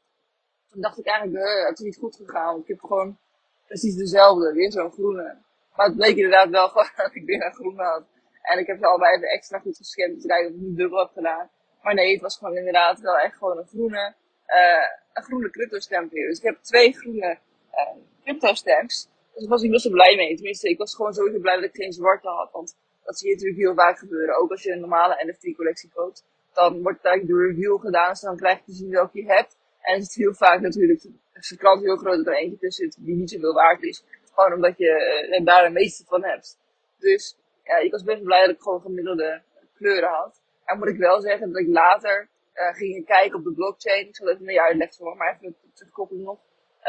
toen 0.71 0.81
dacht 0.81 0.99
ik 0.99 1.07
eigenlijk, 1.07 1.45
uh, 1.45 1.67
het 1.67 1.79
is 1.79 1.85
niet 1.85 1.97
goed 1.97 2.17
gegaan. 2.17 2.47
Want 2.47 2.63
ik 2.63 2.69
heb 2.69 2.81
gewoon 2.81 3.19
precies 3.67 3.97
dezelfde, 3.97 4.53
weer 4.53 4.73
zo'n 4.73 4.93
groene. 4.93 5.37
Maar 5.77 5.87
het 5.87 5.97
bleek 5.97 6.17
inderdaad 6.17 6.51
wel 6.51 6.69
gewoon 6.73 6.91
dat 6.97 7.15
ik 7.15 7.25
weer 7.25 7.45
een 7.45 7.55
groene 7.55 7.83
had. 7.83 8.05
En 8.43 8.59
ik 8.59 8.67
heb 8.67 8.79
ze 8.79 8.87
allebei 8.87 9.17
even 9.17 9.29
extra 9.29 9.59
goed 9.59 9.77
gescand, 9.77 10.13
om 10.13 10.21
te 10.21 10.45
ik 10.47 10.55
niet 10.55 10.77
dubbel 10.77 10.99
heb 10.99 11.11
gedaan. 11.15 11.51
Maar 11.83 11.95
nee, 11.95 12.13
het 12.13 12.23
was 12.23 12.37
gewoon 12.37 12.57
inderdaad 12.57 13.01
wel 13.01 13.19
echt 13.19 13.37
gewoon 13.37 13.59
een 13.59 13.67
groene, 13.67 14.15
uh, 14.47 14.89
een 15.13 15.23
groene 15.23 15.51
crypto 15.51 15.79
stamp 15.79 16.13
weer. 16.13 16.29
Dus 16.29 16.39
ik 16.39 16.45
heb 16.45 16.59
twee 16.63 16.93
groene 16.93 17.39
uh, 17.73 18.03
crypto 18.25 18.55
stamps. 18.55 19.09
Dus 19.35 19.43
daar 19.43 19.53
was 19.53 19.63
ik 19.63 19.71
best 19.71 19.85
wel 19.85 19.93
blij 19.93 20.17
mee. 20.17 20.35
Tenminste, 20.35 20.69
ik 20.69 20.79
was 20.79 20.95
gewoon 20.95 21.15
sowieso 21.15 21.39
blij 21.39 21.55
dat 21.55 21.65
ik 21.65 21.75
geen 21.75 21.93
zwarte 21.93 22.29
had. 22.29 22.51
Want 22.53 22.77
dat 23.05 23.19
zie 23.19 23.29
je 23.29 23.35
natuurlijk 23.35 23.61
heel 23.61 23.75
vaak 23.75 23.99
gebeuren. 23.99 24.37
Ook 24.37 24.51
als 24.51 24.63
je 24.63 24.73
een 24.73 24.81
normale 24.81 25.25
NFT-collectie 25.27 25.91
koopt. 25.95 26.25
Dan 26.53 26.83
wordt 26.83 27.05
eigenlijk 27.05 27.39
de 27.39 27.47
review 27.47 27.81
gedaan. 27.81 28.11
Dus 28.11 28.21
dan 28.21 28.37
krijg 28.37 28.59
je 28.59 28.65
te 28.65 28.73
zien 28.73 28.91
welke 28.91 29.19
je 29.19 29.27
hebt. 29.27 29.57
En 29.81 29.95
het 29.95 30.09
is 30.09 30.15
heel 30.15 30.35
vaak 30.35 30.61
natuurlijk, 30.61 31.03
de 31.03 31.57
klant 31.57 31.83
heel 31.83 31.97
groot 31.97 32.17
dat 32.17 32.27
er 32.27 32.37
eentje 32.37 32.59
tussen 32.59 32.93
zit 32.93 33.05
die 33.07 33.17
niet 33.17 33.31
zoveel 33.31 33.53
waard 33.53 33.83
is. 33.83 34.05
Gewoon 34.33 34.53
omdat 34.53 34.79
je 34.79 35.29
uh, 35.39 35.45
daar 35.45 35.65
de 35.65 35.73
meeste 35.73 36.05
van 36.05 36.25
hebt. 36.25 36.59
Dus 36.99 37.37
ja, 37.65 37.77
ik 37.77 37.91
was 37.91 38.03
best 38.03 38.23
blij 38.23 38.47
dat 38.47 38.55
ik 38.55 38.63
gewoon 38.63 38.81
gemiddelde 38.81 39.43
kleuren 39.75 40.09
had. 40.09 40.41
En 40.65 40.79
moet 40.79 40.89
ik 40.89 40.97
wel 40.97 41.21
zeggen 41.21 41.53
dat 41.53 41.61
ik 41.61 41.69
later 41.69 42.29
uh, 42.55 42.75
ging 42.75 43.07
kijken 43.07 43.39
op 43.39 43.45
de 43.45 43.53
blockchain. 43.53 44.07
Ik 44.07 44.17
zal 44.17 44.29
even 44.29 44.45
jou 44.45 44.69
uitleggen, 44.69 45.17
maar 45.17 45.39
even 45.41 45.57
terugkoppelen 45.75 46.23
nog 46.23 46.39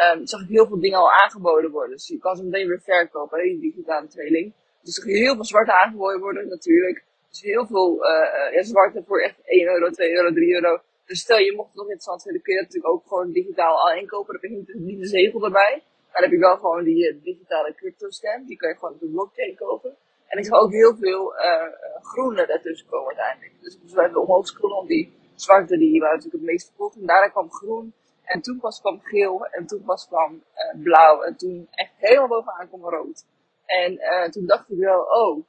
um, 0.03 0.25
zag 0.25 0.41
ik 0.41 0.49
heel 0.49 0.67
veel 0.67 0.79
dingen 0.79 0.99
al 0.99 1.11
aangeboden 1.11 1.71
worden. 1.71 1.95
Dus 1.95 2.07
je 2.07 2.17
kan 2.17 2.35
ze 2.35 2.43
meteen 2.43 2.67
weer 2.67 2.81
verkopen, 2.81 3.43
die 3.43 3.59
digitale 3.59 4.07
tweeling. 4.07 4.53
Dus 4.81 4.97
er 4.97 5.05
heel 5.05 5.35
veel 5.35 5.45
zwarte 5.45 5.73
aangeboden 5.81 6.19
worden, 6.19 6.47
natuurlijk. 6.47 7.03
Dus 7.29 7.41
heel 7.41 7.65
veel 7.65 7.95
uh, 7.95 8.53
ja, 8.53 8.63
zwarte 8.63 9.03
voor 9.07 9.21
echt 9.21 9.35
1 9.43 9.67
euro, 9.67 9.89
2 9.89 10.11
euro, 10.11 10.33
3 10.33 10.53
euro. 10.53 10.81
Dus 11.05 11.19
stel 11.19 11.37
je 11.37 11.55
mocht 11.55 11.67
het 11.67 11.77
nog 11.77 11.85
interessant 11.85 12.21
vinden, 12.21 12.41
kun 12.41 12.53
je 12.53 12.59
dat 12.59 12.67
natuurlijk 12.67 12.93
ook 12.93 13.07
gewoon 13.07 13.31
digitaal 13.31 13.75
al 13.79 13.95
inkopen. 13.95 14.33
Dan 14.33 14.41
heb 14.41 14.51
je 14.51 14.57
niet, 14.57 14.85
niet 14.87 14.99
de 14.99 15.07
zegel 15.07 15.43
erbij. 15.43 15.83
Maar 16.11 16.21
dan 16.21 16.23
heb 16.23 16.31
je 16.31 16.45
wel 16.47 16.57
gewoon 16.57 16.83
die 16.83 17.13
uh, 17.13 17.23
digitale 17.23 17.73
crypto 17.75 18.09
stamp. 18.09 18.47
Die 18.47 18.57
kan 18.57 18.69
je 18.69 18.75
gewoon 18.75 18.93
op 18.93 18.99
de 18.99 19.07
blockchain 19.07 19.55
kopen. 19.55 19.95
En 20.27 20.37
ik 20.37 20.45
zag 20.45 20.59
ook 20.59 20.71
heel 20.71 20.95
veel 20.95 21.33
uh, 21.33 21.67
groene 22.01 22.45
daartussen 22.45 22.87
komen 22.87 23.07
uiteindelijk. 23.07 23.53
Dus 23.61 23.77
moest 23.81 23.97
even 23.97 24.21
omhoog 24.21 24.47
scrollen, 24.47 24.75
want 24.75 24.87
die 24.87 25.13
zwarte 25.35 25.77
die 25.77 25.99
waren 25.99 26.15
natuurlijk 26.15 26.43
het 26.43 26.51
meest 26.51 26.67
verkocht. 26.67 26.95
En 26.95 27.05
daarna 27.05 27.27
kwam 27.27 27.51
groen. 27.51 27.93
En 28.25 28.41
toen 28.41 28.59
pas 28.59 28.79
kwam 28.79 28.99
geel 29.01 29.45
en 29.45 29.65
toen 29.65 29.83
pas 29.83 30.07
kwam 30.07 30.33
uh, 30.33 30.83
blauw 30.83 31.21
en 31.21 31.35
toen 31.35 31.67
echt 31.71 31.91
helemaal 31.97 32.27
bovenaan 32.27 32.67
kwam 32.67 32.89
rood. 32.89 33.25
En 33.65 33.93
uh, 33.93 34.23
toen 34.29 34.45
dacht 34.45 34.69
ik 34.69 34.77
wel, 34.77 35.01
oh, 35.01 35.45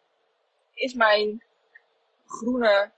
is 0.75 0.95
mijn 0.95 1.43
groene 2.27 2.91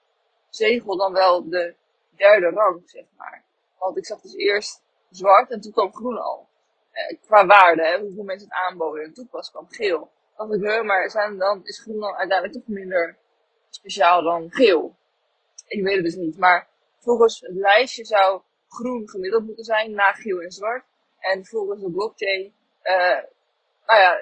zegel 0.50 0.96
dan 0.96 1.12
wel 1.12 1.48
de 1.48 1.74
derde 2.16 2.50
rang, 2.50 2.82
zeg 2.84 3.04
maar. 3.16 3.44
Want 3.78 3.96
ik 3.96 4.06
zag 4.06 4.20
dus 4.20 4.34
eerst 4.34 4.82
zwart 5.10 5.50
en 5.50 5.60
toen 5.60 5.72
kwam 5.72 5.94
groen 5.94 6.18
al. 6.18 6.48
Uh, 6.92 7.20
qua 7.20 7.46
waarde, 7.46 7.86
hè, 7.86 8.00
hoeveel 8.00 8.24
mensen 8.24 8.48
het 8.48 8.58
aanboden. 8.58 9.04
En 9.04 9.12
toen 9.12 9.28
pas 9.28 9.50
kwam 9.50 9.66
geel. 9.68 10.10
dacht 10.36 10.54
ik, 10.54 10.62
hè, 10.62 10.82
maar 10.82 11.10
zijn 11.10 11.38
dan, 11.38 11.60
is 11.64 11.80
groen 11.80 12.00
dan 12.00 12.14
uiteindelijk 12.14 12.58
toch 12.58 12.74
minder 12.74 13.16
speciaal 13.70 14.22
dan 14.22 14.50
geel? 14.50 14.96
Ik 15.66 15.82
weet 15.82 15.94
het 15.94 16.04
dus 16.04 16.14
niet. 16.14 16.38
Maar 16.38 16.68
volgens 16.98 17.40
het 17.40 17.54
lijstje 17.54 18.04
zou 18.04 18.42
groen 18.68 19.08
gemiddeld 19.08 19.44
moeten 19.44 19.64
zijn, 19.64 19.92
na 19.92 20.12
geel 20.12 20.40
en 20.40 20.52
zwart. 20.52 20.84
En 21.18 21.44
volgens 21.44 21.80
de 21.80 21.90
blockchain, 21.90 22.52
uh, 22.84 23.22
nou 23.86 24.00
ja, 24.00 24.18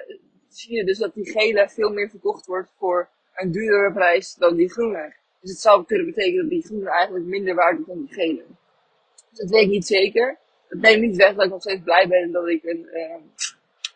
zie 0.49 0.75
je 0.75 0.85
dus 0.85 0.97
dat 0.97 1.13
die 1.13 1.31
gele 1.31 1.69
veel 1.69 1.89
meer 1.89 2.09
verkocht 2.09 2.45
wordt 2.45 2.71
voor 2.77 3.09
een 3.33 3.51
duurdere 3.51 3.93
prijs 3.93 4.35
dan 4.35 4.55
die 4.55 4.71
groene. 4.71 5.13
Dus 5.41 5.51
het 5.51 5.59
zou 5.59 5.85
kunnen 5.85 6.05
betekenen 6.05 6.41
dat 6.41 6.49
die 6.49 6.65
groene 6.65 6.89
eigenlijk 6.89 7.25
minder 7.25 7.55
waard 7.55 7.79
is 7.79 7.85
dan 7.85 7.97
die 7.97 8.13
gele. 8.13 8.43
Dus 9.29 9.39
dat 9.39 9.49
weet 9.49 9.63
ik 9.63 9.69
niet 9.69 9.87
zeker. 9.87 10.37
Dat 10.69 10.79
neemt 10.79 11.01
niet 11.01 11.15
weg 11.15 11.35
dat 11.35 11.45
ik 11.45 11.51
nog 11.51 11.61
steeds 11.61 11.83
blij 11.83 12.07
ben 12.07 12.31
dat 12.31 12.47
ik 12.47 12.63
een, 12.63 12.89
uh, 12.93 13.15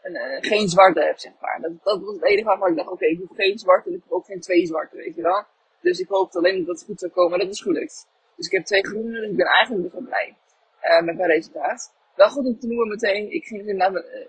een 0.02 0.44
geen 0.44 0.70
zwarte 0.70 1.04
heb, 1.04 1.20
zeg 1.20 1.32
maar. 1.42 1.62
Dat, 1.62 1.72
dat 1.84 2.02
was 2.02 2.14
het 2.14 2.24
enige 2.24 2.44
waarvan 2.44 2.70
ik 2.70 2.76
dacht, 2.76 2.90
oké, 2.90 3.06
ik 3.06 3.20
hoef 3.20 3.36
geen 3.36 3.60
zwarte 3.60 3.90
en 3.90 3.96
ik 3.96 4.02
hoef 4.08 4.18
ook 4.18 4.26
geen 4.26 4.40
twee 4.40 4.66
zwarte, 4.66 4.96
weet 4.96 5.16
je 5.16 5.22
wel. 5.22 5.44
Dus 5.82 6.00
ik 6.00 6.08
hoopte 6.08 6.38
alleen 6.38 6.66
dat 6.66 6.76
het 6.76 6.86
goed 6.86 7.00
zou 7.00 7.12
komen 7.12 7.40
en 7.40 7.46
dat 7.46 7.56
is 7.56 7.62
gelukt. 7.62 8.08
Dus 8.36 8.46
ik 8.46 8.52
heb 8.52 8.66
twee 8.66 8.86
groene 8.86 9.18
en 9.18 9.30
ik 9.30 9.36
ben 9.36 9.46
eigenlijk 9.46 9.84
best 9.84 9.94
wel 9.94 10.04
blij 10.04 10.36
uh, 10.84 11.02
met 11.02 11.18
mijn 11.18 11.30
resultaat. 11.30 11.94
Wel 12.16 12.30
goed 12.30 12.46
om 12.46 12.60
te 12.60 12.68
noemen 12.68 12.88
meteen, 12.88 13.32
ik 13.32 13.46
ging 13.46 13.68
inderdaad, 13.68 14.06
uh, 14.06 14.26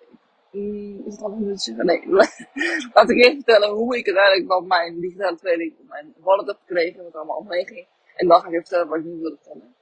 mm, 0.50 1.02
is 1.06 1.12
het 1.12 1.22
al 1.22 1.32
een 1.32 1.38
minuutje? 1.38 1.74
Nee, 1.84 2.08
laat 2.94 3.10
ik 3.10 3.24
even 3.24 3.34
vertellen 3.34 3.70
hoe 3.70 3.96
ik 3.96 4.06
uiteindelijk 4.06 4.46
van 4.46 4.66
mijn 4.66 5.00
digitale 5.00 5.36
tweeling 5.36 5.78
op 5.78 5.88
mijn 5.88 6.14
wallet 6.18 6.46
heb 6.46 6.58
gekregen, 6.66 7.02
wat 7.02 7.14
allemaal 7.14 7.36
omheen 7.36 7.66
ging. 7.66 7.86
En 8.16 8.28
dan 8.28 8.40
ga 8.40 8.46
ik 8.46 8.52
even 8.52 8.66
vertellen 8.66 8.88
wat 8.88 8.98
ik 8.98 9.04
nu 9.04 9.20
wilde 9.20 9.36
vertellen. 9.36 9.74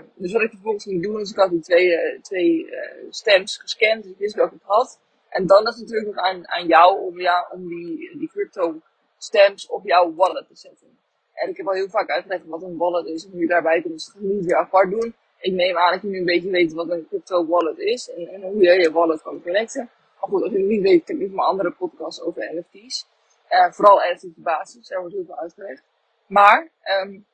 Um, 0.00 0.10
dus 0.14 0.32
wat 0.32 0.42
ik 0.42 0.50
vervolgens 0.50 0.84
ging 0.84 1.02
doen, 1.02 1.20
is 1.20 1.30
ik 1.30 1.36
had 1.36 1.50
die 1.50 1.60
twee, 1.60 1.88
uh, 1.88 2.20
twee 2.20 2.68
stamps 3.10 3.56
gescand, 3.56 4.02
dus 4.02 4.12
ik 4.12 4.18
wist 4.18 4.34
welke 4.34 4.54
ik 4.54 4.60
had. 4.64 5.00
En 5.28 5.46
dan 5.46 5.66
is 5.66 5.74
het 5.74 5.82
natuurlijk 5.82 6.14
nog 6.14 6.24
aan, 6.24 6.48
aan 6.48 6.66
jou 6.66 7.00
om, 7.00 7.20
ja, 7.20 7.48
om 7.52 7.68
die, 7.68 8.18
die 8.18 8.28
crypto 8.28 8.80
stamps 9.18 9.66
op 9.66 9.84
jouw 9.84 10.14
wallet 10.14 10.46
te 10.48 10.56
zetten. 10.56 10.98
En 11.36 11.48
ik 11.48 11.56
heb 11.56 11.66
al 11.66 11.74
heel 11.74 11.88
vaak 11.88 12.08
uitgelegd 12.08 12.46
wat 12.46 12.62
een 12.62 12.76
wallet 12.76 13.06
is 13.06 13.26
hoe 13.30 13.40
je 13.40 13.46
daarbij 13.46 13.82
kunt. 13.82 14.14
Niet 14.18 14.44
weer 14.44 14.56
apart 14.56 14.90
doen. 14.90 15.14
Ik 15.38 15.52
neem 15.52 15.76
aan 15.76 15.92
dat 15.92 16.02
je 16.02 16.08
nu 16.08 16.18
een 16.18 16.24
beetje 16.24 16.50
weet 16.50 16.72
wat 16.72 16.90
een 16.90 17.06
crypto 17.08 17.46
wallet 17.46 17.78
is 17.78 18.10
en, 18.10 18.28
en 18.28 18.42
hoe 18.42 18.62
je 18.62 18.80
je 18.80 18.92
wallet 18.92 19.22
kan 19.22 19.42
connecten. 19.42 19.90
Maar 20.20 20.28
goed, 20.28 20.42
als 20.42 20.52
je 20.52 20.58
het 20.58 20.66
niet 20.66 20.82
weet, 20.82 21.04
kijk 21.04 21.18
ik 21.18 21.28
mijn 21.28 21.46
andere 21.46 21.70
podcast 21.70 22.22
over 22.22 22.54
NFT's. 22.54 23.06
Uh, 23.50 23.72
vooral 23.72 24.00
NFT's 24.12 24.26
basis, 24.36 24.88
daar 24.88 25.00
wordt 25.00 25.14
heel 25.14 25.24
veel 25.24 25.38
uitgelegd. 25.38 25.82
Maar, 26.26 26.70
um, 27.02 27.26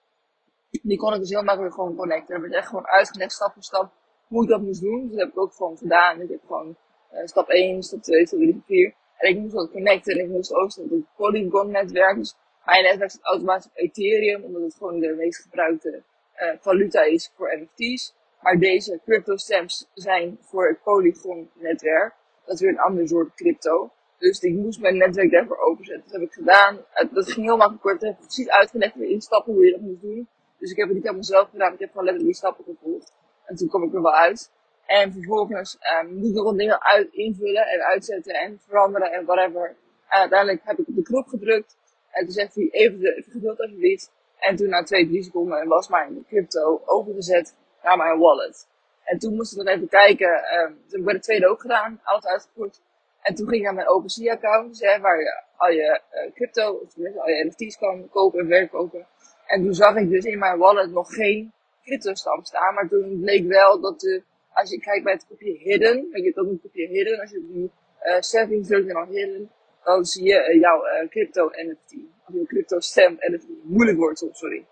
die 0.82 0.98
kon 0.98 1.12
ik 1.12 1.20
dus 1.20 1.30
heel 1.30 1.42
makkelijk 1.42 1.74
gewoon 1.74 1.96
connecten. 1.96 2.34
Er 2.34 2.40
werd 2.40 2.52
echt 2.54 2.68
gewoon 2.68 2.86
uitgelegd, 2.86 3.32
stap 3.32 3.52
voor 3.52 3.62
stap, 3.62 3.92
hoe 4.28 4.42
ik 4.42 4.48
dat 4.48 4.60
moest 4.60 4.80
doen. 4.80 5.00
Dus 5.00 5.10
dat 5.10 5.20
heb 5.20 5.28
ik 5.28 5.38
ook 5.38 5.52
gewoon 5.52 5.76
gedaan. 5.76 6.20
Ik 6.20 6.28
heb 6.28 6.40
gewoon 6.46 6.76
uh, 7.12 7.26
stap 7.26 7.48
1, 7.48 7.82
stap 7.82 8.02
2, 8.02 8.26
stap 8.26 8.38
3, 8.38 8.62
4. 8.66 8.94
En 9.16 9.30
ik 9.30 9.38
moest 9.38 9.54
dat 9.54 9.70
connecten 9.70 10.12
en 10.12 10.24
ik 10.24 10.30
moest 10.30 10.54
ook 10.54 10.78
op 10.78 10.90
het 10.90 11.04
Polygon 11.16 11.70
netwerk. 11.70 12.16
Dus 12.16 12.34
mijn 12.64 12.82
netwerk 12.82 13.10
staat 13.10 13.24
automatisch 13.24 13.66
op 13.66 13.76
Ethereum, 13.76 14.42
omdat 14.42 14.62
het 14.62 14.74
gewoon 14.74 15.00
de 15.00 15.14
meest 15.14 15.42
gebruikte 15.42 16.02
uh, 16.36 16.50
valuta 16.60 17.02
is 17.02 17.32
voor 17.36 17.58
NFT's. 17.58 18.14
Maar 18.40 18.58
deze 18.58 19.00
crypto 19.04 19.36
stamps 19.36 19.86
zijn 19.94 20.38
voor 20.40 20.68
het 20.68 20.82
Polygon 20.82 21.50
netwerk. 21.54 22.14
Dat 22.44 22.54
is 22.54 22.60
weer 22.60 22.70
een 22.70 22.78
ander 22.78 23.08
soort 23.08 23.34
crypto. 23.34 23.90
Dus 24.18 24.40
ik 24.40 24.54
moest 24.54 24.80
mijn 24.80 24.96
netwerk 24.96 25.30
daarvoor 25.30 25.58
openzetten. 25.58 26.04
Dat 26.04 26.20
heb 26.20 26.28
ik 26.28 26.32
gedaan. 26.32 26.78
Dat 27.12 27.32
ging 27.32 27.46
heel 27.46 27.56
makkelijk. 27.56 28.00
Ik 28.00 28.08
heb 28.08 28.16
precies 28.18 28.48
uitgelegd 28.48 28.96
in 28.96 29.20
stappen 29.20 29.52
hoe 29.52 29.64
je 29.64 29.72
dat 29.72 29.80
moet 29.80 30.00
doen. 30.00 30.28
Dus 30.58 30.70
ik 30.70 30.76
heb 30.76 30.86
het 30.86 30.94
niet 30.94 31.04
helemaal 31.04 31.24
zelf 31.24 31.50
gedaan. 31.50 31.72
Ik 31.72 31.78
heb 31.78 31.90
gewoon 31.90 32.04
letterlijk 32.04 32.34
die 32.34 32.42
stappen 32.42 32.64
gevolgd. 32.64 33.12
En 33.44 33.56
toen 33.56 33.68
kom 33.68 33.82
ik 33.82 33.94
er 33.94 34.02
wel 34.02 34.14
uit. 34.14 34.50
En 34.86 35.12
vervolgens 35.12 35.78
um, 36.02 36.14
moet 36.14 36.28
ik 36.28 36.34
nog 36.34 36.44
wat 36.44 36.58
dingen 36.58 36.82
uit, 36.82 37.12
invullen 37.12 37.66
en 37.66 37.80
uitzetten 37.80 38.34
en 38.34 38.60
veranderen 38.66 39.12
en 39.12 39.24
whatever. 39.24 39.76
En 40.08 40.20
uiteindelijk 40.20 40.60
heb 40.64 40.78
ik 40.78 40.88
op 40.88 40.94
de 40.94 41.02
knop 41.02 41.26
gedrukt. 41.26 41.76
En 42.12 42.24
toen 42.24 42.34
zegt 42.34 42.54
hij 42.54 42.68
even, 42.70 43.16
even 43.16 43.32
geduld 43.32 43.60
alsjeblieft. 43.60 44.10
En 44.38 44.56
toen 44.56 44.68
na 44.68 44.82
twee, 44.82 45.06
drie 45.06 45.22
seconden 45.22 45.68
was 45.68 45.88
mijn 45.88 46.24
crypto 46.28 46.82
overgezet 46.84 47.54
naar 47.82 47.96
mijn 47.96 48.18
wallet. 48.18 48.66
En 49.04 49.18
toen 49.18 49.34
moest 49.34 49.52
ik 49.52 49.58
nog 49.58 49.74
even 49.74 49.88
kijken. 49.88 50.28
Um, 50.28 50.68
toen 50.68 50.90
heb 50.90 50.98
ik 50.98 51.04
bij 51.04 51.14
de 51.14 51.20
tweede 51.20 51.48
ook 51.48 51.60
gedaan. 51.60 52.00
Alles 52.02 52.26
uitgevoerd. 52.26 52.80
En 53.22 53.34
toen 53.34 53.48
ging 53.48 53.58
ik 53.58 53.64
naar 53.64 53.74
mijn 53.74 53.88
OpenSea-account, 53.88 54.78
dus, 54.78 54.98
waar 54.98 55.20
je 55.20 55.42
al 55.56 55.70
je 55.70 56.00
uh, 56.12 56.32
crypto, 56.34 56.72
of 56.72 56.92
tenminste 56.92 57.20
al 57.20 57.28
je 57.28 57.44
NFT's 57.44 57.78
kan 57.78 58.08
kopen 58.10 58.40
en 58.40 58.46
verkopen. 58.46 59.06
En 59.46 59.62
toen 59.62 59.74
zag 59.74 59.96
ik 59.96 60.10
dus 60.10 60.24
in 60.24 60.38
mijn 60.38 60.58
wallet 60.58 60.90
nog 60.90 61.14
geen 61.14 61.52
crypto-stam 61.84 62.44
staan. 62.44 62.74
Maar 62.74 62.88
toen 62.88 63.20
bleek 63.20 63.46
wel 63.46 63.80
dat 63.80 64.00
de, 64.00 64.22
als 64.52 64.70
je 64.70 64.80
kijkt 64.80 65.04
bij 65.04 65.12
het 65.12 65.26
kopje 65.28 65.52
hidden, 65.58 66.08
weet 66.10 66.24
je 66.24 66.32
dat 66.34 66.46
een 66.46 66.60
kopje 66.62 66.86
hidden, 66.86 67.20
als 67.20 67.30
je 67.30 67.46
die 67.52 67.70
uh, 68.04 68.20
settings 68.20 68.68
drukt 68.68 68.88
en 68.88 68.94
dan 68.94 69.08
hidden, 69.08 69.50
dan 69.84 70.04
zie 70.04 70.24
je 70.24 70.48
uh, 70.54 70.60
jouw 70.60 70.86
uh, 70.86 71.08
crypto 71.08 71.50
NFT. 71.50 71.94
Of 72.26 72.34
je 72.34 72.46
crypto 72.46 72.80
stamp 72.80 73.20
NFT. 73.20 73.46
Moeilijk 73.62 74.16
soms, 74.16 74.38
sorry. 74.38 74.66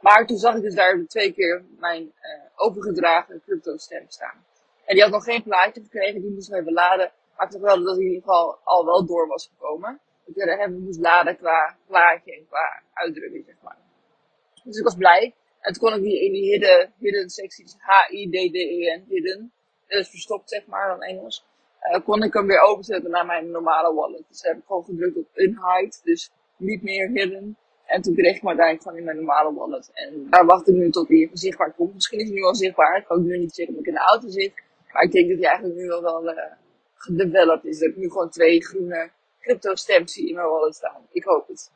Maar 0.00 0.26
toen 0.26 0.38
zag 0.38 0.54
ik 0.56 0.62
dus 0.62 0.74
daar 0.74 1.04
twee 1.06 1.32
keer 1.32 1.64
mijn 1.78 2.02
uh, 2.02 2.10
overgedragen 2.54 3.42
crypto 3.44 3.76
stamp 3.76 4.10
staan. 4.10 4.44
En 4.84 4.94
die 4.94 5.02
had 5.02 5.12
nog 5.12 5.24
geen 5.24 5.42
plaatje 5.42 5.82
gekregen, 5.82 6.20
die 6.20 6.30
moest 6.30 6.48
ik 6.48 6.54
even 6.54 6.72
laden. 6.72 7.12
Maar 7.36 7.46
ik 7.46 7.52
zag 7.52 7.60
wel 7.60 7.84
dat 7.84 7.96
hij 7.96 8.04
in 8.04 8.10
ieder 8.10 8.22
geval 8.22 8.58
al 8.64 8.84
wel 8.84 9.06
door 9.06 9.26
was 9.26 9.50
gekomen. 9.54 10.00
Dat 10.26 10.48
ik 10.48 10.58
hem 10.58 10.80
moest 10.80 11.00
laden 11.00 11.36
qua 11.36 11.76
plaatje 11.86 12.36
en 12.36 12.46
qua 12.46 12.82
uitdrukking, 12.92 13.44
zeg 13.46 13.56
maar. 13.62 13.76
Dus 14.64 14.78
ik 14.78 14.84
was 14.84 14.94
blij. 14.94 15.34
En 15.60 15.72
toen 15.72 15.82
kon 15.82 15.98
ik 15.98 16.02
die 16.02 16.24
in 16.24 16.32
die 16.32 16.50
hidden, 16.50 16.92
hidden 16.98 17.30
secties, 17.30 17.74
H-I-D-D-E-N, 17.78 19.04
hidden, 19.08 19.52
dus 19.86 20.08
verstopt 20.08 20.48
zeg 20.48 20.66
maar 20.66 20.88
dan 20.88 21.02
Engels, 21.02 21.44
uh, 21.92 22.04
kon 22.04 22.22
ik 22.22 22.32
hem 22.32 22.46
weer 22.46 22.60
overzetten 22.60 23.10
naar 23.10 23.26
mijn 23.26 23.50
normale 23.50 23.94
wallet. 23.94 24.24
Dus 24.28 24.42
heb 24.42 24.56
ik 24.56 24.62
gewoon 24.66 24.84
gedrukt 24.84 25.16
op 25.16 25.28
unhide, 25.34 25.96
dus 26.02 26.30
niet 26.56 26.82
meer 26.82 27.08
hidden. 27.08 27.56
En 27.86 28.02
toen 28.02 28.14
kreeg 28.14 28.34
ik 28.34 28.40
hem 28.40 28.48
uiteindelijk 28.48 28.82
gewoon 28.82 28.98
in 28.98 29.04
mijn 29.04 29.16
normale 29.16 29.54
wallet. 29.54 29.90
En 29.92 30.26
daar 30.30 30.46
wacht 30.46 30.68
ik 30.68 30.74
nu 30.74 30.90
tot 30.90 31.08
hij 31.08 31.30
zichtbaar 31.32 31.72
komt. 31.72 31.94
Misschien 31.94 32.18
is 32.18 32.28
hij 32.28 32.34
nu 32.34 32.42
al 32.42 32.54
zichtbaar. 32.54 32.96
Ik 32.96 33.04
kan 33.04 33.22
nu 33.22 33.38
niet 33.38 33.54
zeggen 33.54 33.74
dat 33.74 33.82
ik 33.82 33.88
in 33.88 33.94
de 33.94 34.06
auto 34.06 34.28
zit. 34.28 34.52
Maar 34.92 35.02
ik 35.02 35.12
denk 35.12 35.28
dat 35.28 35.38
hij 35.38 35.48
eigenlijk 35.48 35.78
nu 35.78 35.86
wel 35.86 36.02
wel 36.02 36.32
uh, 36.32 36.38
gedeveloped 36.94 37.64
is. 37.64 37.78
Dat 37.78 37.88
ik 37.88 37.96
nu 37.96 38.10
gewoon 38.10 38.30
twee 38.30 38.64
groene 38.64 39.10
crypto 39.40 39.74
stamps 39.74 40.12
zie 40.12 40.28
in 40.28 40.34
mijn 40.34 40.48
wallet 40.48 40.74
staan. 40.74 41.06
Ik 41.12 41.24
hoop 41.24 41.48
het. 41.48 41.70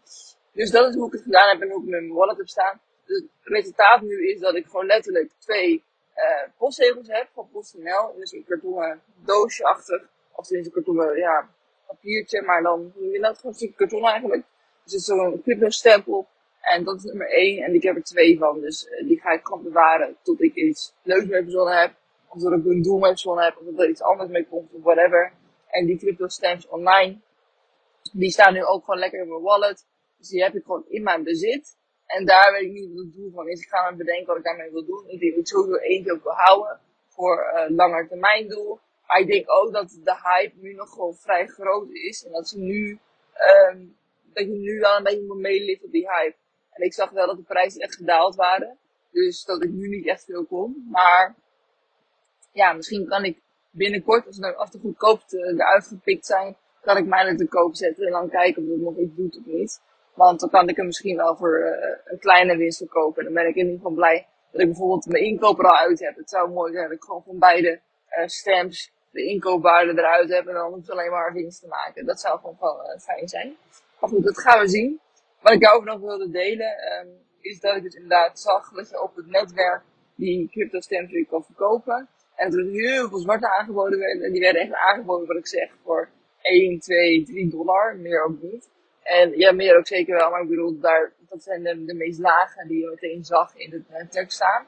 Dus 0.53 0.71
dat 0.71 0.89
is 0.89 0.95
hoe 0.95 1.07
ik 1.07 1.13
het 1.13 1.23
gedaan 1.23 1.49
heb 1.49 1.61
en 1.61 1.71
hoe 1.71 1.83
ik 1.83 1.89
mijn 1.89 2.13
wallet 2.13 2.37
heb 2.37 2.49
staan. 2.49 2.81
Dus 3.05 3.17
het 3.17 3.29
resultaat 3.43 4.03
nu 4.03 4.29
is 4.29 4.41
dat 4.41 4.55
ik 4.55 4.67
gewoon 4.67 4.87
letterlijk 4.87 5.33
twee 5.39 5.85
uh, 6.19 6.51
postzegels 6.59 7.09
heb 7.09 7.29
van 7.33 7.49
PostNL. 7.53 8.15
Dus 8.17 8.33
een 8.33 8.45
kartonnen 8.49 9.03
doosje 9.25 9.65
achter. 9.65 10.09
Of 10.33 10.47
tenminste 10.47 10.77
een 10.77 10.85
kartonnen, 10.85 11.17
ja, 11.17 11.49
papiertje. 11.87 12.43
Maar 12.43 12.63
dan 12.63 12.93
je 12.95 13.21
dat 13.21 13.37
gewoon 13.37 13.53
een 13.53 13.59
stukje 13.59 13.75
karton 13.77 14.05
eigenlijk. 14.05 14.43
Dus 14.85 14.93
er 14.93 14.99
is 14.99 15.05
zo'n 15.05 15.43
crypto 15.43 15.69
stempel. 15.69 16.29
En 16.61 16.85
dat 16.85 16.97
is 16.97 17.03
nummer 17.03 17.31
1. 17.31 17.63
En 17.63 17.75
ik 17.75 17.83
heb 17.83 17.97
er 17.97 18.03
twee 18.03 18.39
van. 18.39 18.61
Dus 18.61 18.87
uh, 18.87 19.09
die 19.09 19.21
ga 19.21 19.31
ik 19.31 19.47
gewoon 19.47 19.63
bewaren 19.63 20.17
tot 20.23 20.43
ik 20.43 20.55
iets 20.55 20.95
leuks 21.03 21.27
mee 21.27 21.43
verzonnen 21.43 21.81
heb. 21.81 21.93
Of 22.29 22.43
dat 22.43 22.53
ik 22.53 22.65
een 22.65 22.83
doel 22.83 22.99
mee 22.99 23.11
verzonnen 23.11 23.45
heb. 23.45 23.57
Of 23.57 23.65
dat 23.65 23.79
er 23.79 23.89
iets 23.89 24.03
anders 24.03 24.31
mee 24.31 24.47
komt. 24.47 24.73
Of 24.73 24.83
whatever. 24.83 25.33
En 25.69 25.87
die 25.87 25.99
crypto 25.99 26.29
stamps 26.29 26.69
online. 26.69 27.19
Die 28.13 28.31
staan 28.31 28.53
nu 28.53 28.65
ook 28.65 28.85
gewoon 28.85 29.01
lekker 29.01 29.21
in 29.21 29.29
mijn 29.29 29.43
wallet. 29.43 29.87
Dus 30.19 30.29
die 30.29 30.43
heb 30.43 30.55
ik 30.55 30.65
gewoon 30.65 30.85
in 30.89 31.03
mijn 31.03 31.23
bezit. 31.23 31.78
En 32.09 32.25
daar 32.27 32.53
weet 32.53 32.63
ik 32.63 32.73
niet 32.73 32.89
wat 32.89 33.05
het 33.05 33.15
doel 33.15 33.31
van 33.35 33.49
is. 33.49 33.61
Ik 33.61 33.69
ga 33.69 33.91
me 33.91 33.97
bedenken 33.97 34.27
wat 34.27 34.37
ik 34.37 34.45
daarmee 34.45 34.71
wil 34.71 34.85
doen. 34.85 35.09
Ik 35.09 35.21
denk 35.21 35.33
dat 35.33 35.41
ik 35.41 35.49
sowieso 35.49 35.77
eentje 35.77 36.13
ook 36.13 36.23
wil 36.23 36.33
houden. 36.33 36.81
Voor 37.07 37.53
uh, 37.55 37.77
langer 37.77 38.09
termijn 38.09 38.49
doel. 38.49 38.79
Maar 39.07 39.21
ik 39.21 39.27
denk 39.27 39.51
ook 39.51 39.73
dat 39.73 40.01
de 40.05 40.17
hype 40.23 40.55
nu 40.57 40.75
nog 40.75 40.91
gewoon 40.91 41.15
vrij 41.15 41.47
groot 41.47 41.91
is. 41.91 42.25
En 42.25 42.33
dat 42.33 42.49
ze 42.49 42.59
nu, 42.59 42.99
um, 43.71 43.97
dat 44.33 44.45
je 44.45 44.55
nu 44.55 44.79
wel 44.79 44.97
een 44.97 45.03
beetje 45.03 45.27
moet 45.27 45.39
meelift 45.39 45.85
op 45.85 45.91
die 45.91 46.09
hype. 46.11 46.37
En 46.71 46.85
ik 46.85 46.95
zag 46.95 47.11
wel 47.11 47.27
dat 47.27 47.37
de 47.37 47.43
prijzen 47.43 47.81
echt 47.81 47.95
gedaald 47.95 48.35
waren. 48.35 48.79
Dus 49.11 49.45
dat 49.45 49.65
ik 49.65 49.71
nu 49.71 49.89
niet 49.89 50.07
echt 50.07 50.25
veel 50.25 50.45
kon. 50.45 50.87
Maar 50.91 51.35
ja, 52.53 52.73
misschien 52.73 53.09
kan 53.09 53.25
ik 53.25 53.39
binnenkort, 53.71 54.27
als, 54.27 54.39
er, 54.39 54.55
als 54.55 54.71
de 54.71 54.79
goedkoopste 54.79 55.39
eruit 55.39 55.87
gepikt 55.87 56.27
zijn, 56.27 56.57
kan 56.81 56.97
ik 56.97 57.07
mij 57.07 57.37
te 57.37 57.49
koop 57.49 57.75
zetten. 57.75 58.07
En 58.07 58.13
dan 58.13 58.29
kijken 58.29 58.63
of 58.63 58.69
het 58.69 58.81
nog 58.81 58.97
iets 58.97 59.15
doet 59.15 59.37
of 59.37 59.47
niet. 59.47 59.81
Want 60.19 60.41
dan 60.41 60.51
kan 60.51 60.69
ik 60.69 60.77
hem 60.77 60.87
misschien 60.87 61.17
wel 61.17 61.37
voor 61.37 61.59
uh, 61.59 61.97
een 62.05 62.19
kleine 62.19 62.57
winst 62.57 62.79
verkopen. 62.79 63.19
En 63.19 63.25
dan 63.25 63.35
ben 63.35 63.49
ik 63.49 63.55
in 63.55 63.65
ieder 63.65 63.77
geval 63.77 63.93
blij 63.93 64.27
dat 64.51 64.61
ik 64.61 64.67
bijvoorbeeld 64.67 65.07
mijn 65.07 65.25
inkoop 65.25 65.59
er 65.59 65.65
al 65.65 65.77
uit 65.77 66.01
heb. 66.01 66.17
Het 66.17 66.31
zou 66.31 66.51
mooi 66.51 66.73
zijn 66.73 66.85
dat 66.85 66.97
ik 66.97 67.03
gewoon 67.03 67.23
van 67.23 67.39
beide 67.39 67.81
uh, 68.19 68.27
stamps 68.27 68.93
de 69.11 69.23
inkoopwaarde 69.23 69.93
eruit 69.93 70.31
heb. 70.31 70.47
En 70.47 70.55
dan 70.55 70.73
hoef 70.73 70.83
ik 70.83 70.91
alleen 70.91 71.11
maar 71.11 71.33
winst 71.33 71.61
te 71.61 71.67
maken. 71.67 72.07
Dat 72.07 72.21
zou 72.21 72.39
gewoon 72.39 72.57
wel 72.61 72.77
uh, 72.77 73.01
fijn 73.01 73.29
zijn. 73.29 73.57
Maar 74.01 74.11
goed, 74.11 74.25
dat 74.25 74.41
gaan 74.41 74.61
we 74.61 74.69
zien. 74.69 75.01
Wat 75.41 75.53
ik 75.53 75.61
daarover 75.61 75.87
nog 75.87 76.01
wilde 76.01 76.31
delen, 76.31 76.73
um, 77.01 77.09
is 77.41 77.61
dat 77.61 77.77
ik 77.77 77.83
dus 77.83 77.95
inderdaad 77.95 78.41
zag 78.41 78.71
dat 78.71 78.91
je 78.91 79.03
op 79.03 79.17
het 79.17 79.27
netwerk 79.27 79.83
die 80.15 80.49
crypto 80.51 80.81
stamps 80.81 81.13
weer 81.13 81.27
kan 81.27 81.45
verkopen. 81.45 82.09
En 82.35 82.51
dat 82.51 82.59
er 82.61 82.71
heel 82.71 83.09
veel 83.09 83.19
zwarte 83.19 83.53
aangeboden 83.59 83.99
werden. 83.99 84.23
En 84.23 84.33
die 84.33 84.41
werden 84.41 84.63
echt 84.63 84.73
aangeboden, 84.73 85.27
wat 85.27 85.37
ik 85.37 85.47
zeg, 85.47 85.71
voor 85.85 86.09
1, 86.41 86.79
2, 86.79 87.25
3 87.25 87.49
dollar. 87.49 87.97
Meer 87.97 88.25
ook 88.25 88.43
niet. 88.43 88.69
En 89.09 89.39
ja, 89.39 89.53
meer 89.53 89.77
ook 89.77 89.87
zeker 89.87 90.17
wel, 90.17 90.31
maar 90.31 90.43
ik 90.43 90.49
bedoel, 90.49 90.81
daar, 90.81 91.13
dat 91.29 91.43
zijn 91.43 91.63
de, 91.63 91.85
de 91.85 91.95
meest 91.95 92.19
lage 92.19 92.67
die 92.67 92.81
je 92.81 92.89
meteen 92.89 93.25
zag 93.25 93.57
in 93.57 93.73
het 93.73 93.89
netwerk 93.89 94.31
staan. 94.31 94.67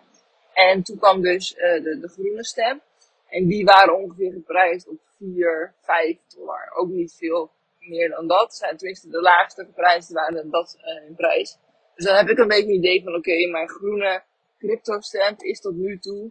En 0.52 0.82
toen 0.82 0.99
kwam 0.99 1.23
dus 1.23 1.54
uh, 1.54 1.61
de, 1.61 1.99
de 2.00 2.09
groene 2.09 2.44
stem. 2.44 2.80
En 3.28 3.47
die 3.47 3.64
waren 3.64 3.97
ongeveer 3.97 4.32
geprijsd 4.32 4.88
op 4.88 5.00
4, 5.18 5.75
5 5.80 6.16
dollar. 6.37 6.73
Ook 6.75 6.88
niet 6.88 7.14
veel 7.14 7.50
meer 7.78 8.09
dan 8.11 8.26
dat. 8.26 8.54
Zijn 8.54 8.76
tenminste 8.76 9.09
de 9.09 9.20
laagste 9.20 9.64
geprijsd 9.64 10.12
waren 10.12 10.50
dat 10.50 10.78
uh, 10.78 11.09
in 11.09 11.14
prijs. 11.14 11.59
Dus 11.94 12.04
dan 12.04 12.16
heb 12.16 12.28
ik 12.28 12.38
een 12.38 12.49
beetje 12.49 12.68
een 12.68 12.78
idee 12.78 13.02
van, 13.02 13.14
oké, 13.14 13.47
mijn 13.50 13.68
groene 13.68 14.23
crypto 14.59 15.00
stamp 15.00 15.40
is 15.42 15.61
tot 15.61 15.75
nu 15.75 15.99
toe 15.99 16.30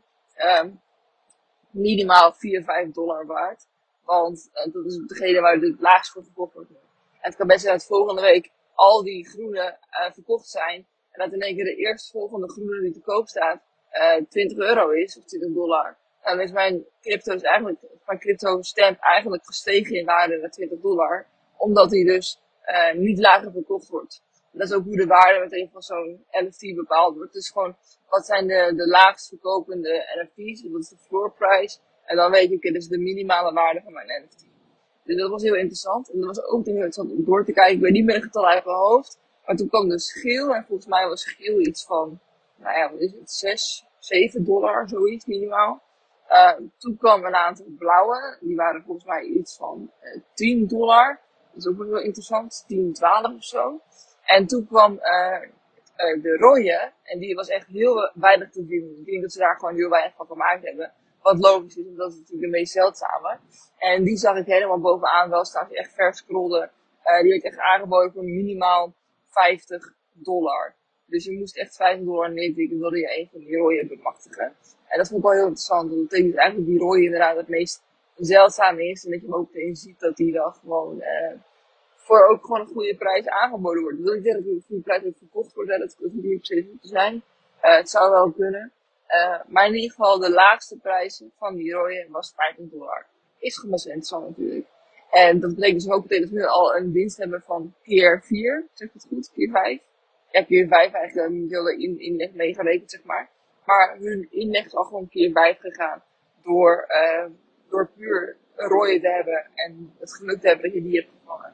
um, 0.62 0.82
minimaal 1.72 2.34
4, 2.34 2.64
5 2.64 2.92
dollar 2.92 3.26
waard. 3.26 3.68
Want 4.04 4.50
uh, 4.54 4.74
dat 4.74 4.86
is 4.86 4.98
degene 5.08 5.40
waar 5.40 5.56
het 5.56 5.80
laagst 5.80 6.12
voor 6.12 6.24
verkocht 6.24 6.54
wordt. 6.54 6.70
En 7.22 7.30
het 7.30 7.36
kan 7.36 7.48
best 7.48 7.62
zijn 7.62 7.74
dat 7.78 7.86
volgende 7.86 8.22
week 8.22 8.52
al 8.74 9.04
die 9.04 9.30
groene 9.30 9.78
uh, 9.92 10.12
verkocht 10.14 10.48
zijn. 10.48 10.88
En 11.12 11.24
dat 11.24 11.34
in 11.34 11.42
één 11.42 11.56
keer 11.56 11.66
de 11.66 11.76
eerste 11.76 12.12
volgende 12.12 12.50
groene 12.50 12.82
die 12.82 12.94
te 12.94 13.02
koop 13.02 13.28
staat 13.28 13.62
uh, 13.94 14.16
eh, 14.16 14.26
20 14.30 14.58
euro 14.58 14.90
is, 14.90 15.18
of 15.18 15.24
20 15.24 15.54
dollar. 15.54 15.98
En 16.22 16.38
dan 16.38 16.46
is 16.46 16.52
mijn 16.52 16.86
crypto 17.02 17.38
eigenlijk, 17.38 17.80
mijn 18.06 18.20
crypto 18.20 18.62
stamp 18.62 18.98
eigenlijk 19.00 19.46
gestegen 19.46 19.96
in 19.96 20.06
waarde 20.06 20.38
naar 20.38 20.50
20 20.50 20.80
dollar. 20.80 21.28
Omdat 21.58 21.90
die 21.90 22.06
dus 22.06 22.42
uh, 22.66 22.94
niet 22.94 23.20
lager 23.20 23.52
verkocht 23.52 23.90
wordt. 23.90 24.24
Dat 24.52 24.68
is 24.68 24.74
ook 24.74 24.84
hoe 24.84 24.98
de 24.98 25.06
waarde 25.06 25.40
meteen 25.40 25.70
van 25.72 25.82
zo'n 25.82 26.26
NFT 26.30 26.76
bepaald 26.76 27.16
wordt. 27.16 27.34
Dus 27.34 27.50
gewoon, 27.50 27.76
wat 28.10 28.26
zijn 28.26 28.48
de, 28.48 28.74
de 28.76 28.88
laagst 28.88 29.28
verkopende 29.28 30.06
NFT's? 30.16 30.72
Wat 30.72 30.82
is 30.82 30.90
de 30.90 30.98
floor 30.98 31.34
price? 31.34 31.78
En 32.06 32.16
dan 32.16 32.32
weet 32.32 32.52
oké, 32.52 32.72
dit 32.72 32.82
is 32.82 32.88
de 32.88 32.98
minimale 32.98 33.54
waarde 33.54 33.82
van 33.82 33.94
mijn 33.94 34.24
NFT. 34.24 34.48
Dus 35.10 35.18
dat 35.18 35.30
was 35.30 35.44
heel 35.44 35.56
interessant. 35.56 36.12
En 36.12 36.20
dat 36.20 36.36
was 36.36 36.46
ook 36.46 36.66
heel 36.66 36.74
interessant 36.74 37.12
om 37.12 37.24
door 37.24 37.46
te 37.46 37.52
kijken. 37.52 37.76
Ik 37.76 37.82
weet 37.82 37.92
niet 37.92 38.06
meer 38.06 38.16
de 38.16 38.22
getal 38.22 38.48
uit 38.48 38.66
mijn 38.66 38.78
hoofd. 38.78 39.20
Maar 39.46 39.56
toen 39.56 39.68
kwam 39.68 39.90
de 39.90 40.00
schil. 40.00 40.56
En 40.56 40.66
volgens 40.66 40.88
mij 40.88 41.08
was 41.08 41.22
schil 41.22 41.60
iets 41.60 41.86
van, 41.86 42.20
nou 42.58 42.78
ja, 42.78 42.92
wat 42.92 43.00
is 43.00 43.12
het? 43.12 43.32
6, 43.32 43.86
7 44.00 44.44
dollar, 44.44 44.90
zoiets 44.90 45.26
minimaal. 45.26 45.82
Uh, 46.32 46.52
toen 46.78 46.98
kwam 46.98 47.26
een 47.26 47.36
aantal 47.36 47.66
blauwe. 47.78 48.38
Die 48.42 48.56
waren 48.56 48.84
volgens 48.84 49.06
mij 49.06 49.24
iets 49.24 49.58
van 49.58 49.92
uh, 50.04 50.22
10 50.34 50.68
dollar. 50.68 51.20
Dat 51.52 51.64
is 51.64 51.68
ook 51.68 51.78
wel 51.78 51.88
heel 51.88 52.06
interessant. 52.06 52.64
10, 52.68 52.94
12 52.94 53.36
of 53.36 53.44
zo. 53.44 53.82
En 54.26 54.48
toen 54.48 54.68
kwam 54.68 54.92
uh, 54.92 55.42
uh, 55.98 56.24
de 56.24 56.38
rode. 56.38 56.92
En 57.04 57.20
die 57.20 57.36
was 57.36 57.48
echt 57.48 57.68
heel 57.68 58.12
weinig 58.14 58.50
te 58.52 58.66
vinden. 58.68 59.00
Ik 59.00 59.06
denk 59.06 59.22
dat 59.22 59.32
ze 59.32 59.40
daar 59.40 59.56
gewoon 59.56 59.76
heel 59.76 59.90
weinig 59.90 60.16
van 60.16 60.26
gemaakt 60.26 60.66
hebben. 60.66 60.94
Wat 61.22 61.38
logisch 61.38 61.78
is, 61.78 61.86
omdat 61.86 62.12
het 62.12 62.20
natuurlijk 62.20 62.52
de 62.52 62.58
meest 62.58 62.72
zeldzame. 62.72 63.38
En 63.78 64.04
die 64.04 64.18
zag 64.18 64.38
ik 64.38 64.46
helemaal 64.46 64.80
bovenaan 64.80 65.30
wel 65.30 65.46
staan. 65.46 65.72
Echt 65.72 65.94
ver 65.94 66.14
scrolde. 66.14 66.70
Uh, 67.06 67.22
die 67.22 67.32
werd 67.32 67.44
echt 67.44 67.58
aangeboden 67.58 68.12
voor 68.12 68.24
minimaal 68.24 68.94
50 69.28 69.94
dollar. 70.14 70.74
Dus 71.06 71.26
je 71.26 71.38
moest 71.38 71.58
echt 71.58 71.76
50 71.76 72.06
dollar 72.06 72.32
neertikken, 72.32 72.80
wilde 72.80 72.98
je 72.98 73.20
een 73.20 73.30
van 73.32 73.40
die 73.40 73.58
rode 73.58 73.86
bemachtigen. 73.86 74.56
En 74.88 74.98
dat 74.98 75.08
vond 75.08 75.20
ik 75.20 75.26
wel 75.26 75.36
heel 75.36 75.48
interessant. 75.48 75.90
Want 75.90 76.00
dat 76.00 76.10
betekent 76.10 76.36
eigenlijk 76.36 76.70
die 76.70 76.80
rode 76.80 77.04
inderdaad 77.04 77.36
het 77.36 77.48
meest 77.48 77.82
zeldzaam 78.16 78.80
is. 78.80 79.06
En 79.06 79.12
dat 79.12 79.22
je 79.22 79.26
hem 79.26 79.36
ook 79.36 79.54
meteen 79.54 79.76
ziet 79.76 80.00
dat 80.00 80.16
die 80.16 80.32
dan 80.34 80.54
gewoon 80.54 80.96
uh, 80.98 81.40
voor 81.96 82.28
ook 82.28 82.46
gewoon 82.46 82.60
een 82.60 82.68
goede 82.68 82.96
prijs 82.96 83.28
aangeboden 83.28 83.82
wordt. 83.82 83.98
Dat 83.98 84.06
wil 84.06 84.16
ik 84.16 84.24
zeggen 84.24 84.44
dat 84.44 84.54
het 84.54 84.62
een 84.62 84.68
goede 84.68 84.84
prijs 84.84 85.04
ook 85.04 85.18
verkocht 85.18 85.54
wordt. 85.54 85.70
Dat 85.70 85.80
het 85.80 86.14
niet 86.14 86.38
op 86.38 86.46
zich 86.46 86.66
te 86.82 86.88
zijn. 86.88 87.14
Uh, 87.64 87.76
het 87.76 87.90
zou 87.90 88.12
wel 88.12 88.32
kunnen. 88.32 88.72
Uh, 89.10 89.42
maar 89.48 89.68
in 89.68 89.74
ieder 89.74 89.90
geval 89.90 90.20
de 90.20 90.32
laagste 90.32 90.78
prijs 90.78 91.24
van 91.38 91.56
die 91.56 91.72
rode 91.74 92.08
was 92.10 92.34
15 92.36 92.70
dollar. 92.70 93.06
Is 93.40 93.66
best 93.68 93.86
interessant 93.86 94.28
natuurlijk. 94.28 94.68
En 95.12 95.40
dat 95.40 95.56
betekent 95.56 95.84
dus 95.84 95.92
ook 95.92 96.10
dat 96.10 96.30
we 96.30 96.48
al 96.48 96.76
een 96.76 96.92
winst 96.92 97.18
hebben 97.18 97.42
van 97.42 97.74
keer 97.84 98.22
4. 98.24 98.68
Zeg 98.74 98.94
het 98.94 99.06
goed? 99.10 99.32
Keer 99.34 99.50
5. 99.52 99.82
Ja, 100.32 100.44
keer 100.44 100.68
5 100.68 100.94
eigenlijk 100.94 101.32
niet 101.32 101.52
heel 101.52 101.68
in, 101.70 102.00
inleg 102.00 102.34
meegerekend, 102.34 102.92
zeg 102.92 103.04
maar. 103.04 103.30
Maar 103.66 103.98
hun 104.00 104.28
inleg 104.32 104.66
is 104.66 104.76
al 104.76 104.84
gewoon 104.84 105.10
keer 105.10 105.32
5 105.32 105.60
gegaan. 105.60 106.04
Door, 106.44 106.86
uh, 106.88 107.26
door 107.70 107.90
puur 107.96 108.38
een 108.56 108.68
rode 108.68 109.00
te 109.00 109.10
hebben 109.10 109.48
en 109.56 109.94
het 110.00 110.16
geluk 110.16 110.40
te 110.40 110.48
hebben 110.48 110.66
dat 110.66 110.74
je 110.74 110.82
die 110.82 111.00
hebt 111.00 111.12
gevangen. 111.20 111.54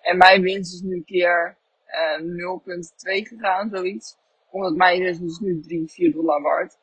En 0.00 0.16
mijn 0.16 0.42
winst 0.42 0.74
is 0.74 0.80
nu 0.80 1.02
keer 1.02 1.56
uh, 1.88 2.20
0,2 2.20 3.28
gegaan, 3.28 3.70
zoiets. 3.70 4.16
Omdat 4.50 4.74
mijn 4.74 5.02
is 5.02 5.18
dus 5.18 5.38
nu 5.38 5.60
3, 5.60 5.88
4 5.88 6.12
dollar 6.12 6.42
waard. 6.42 6.78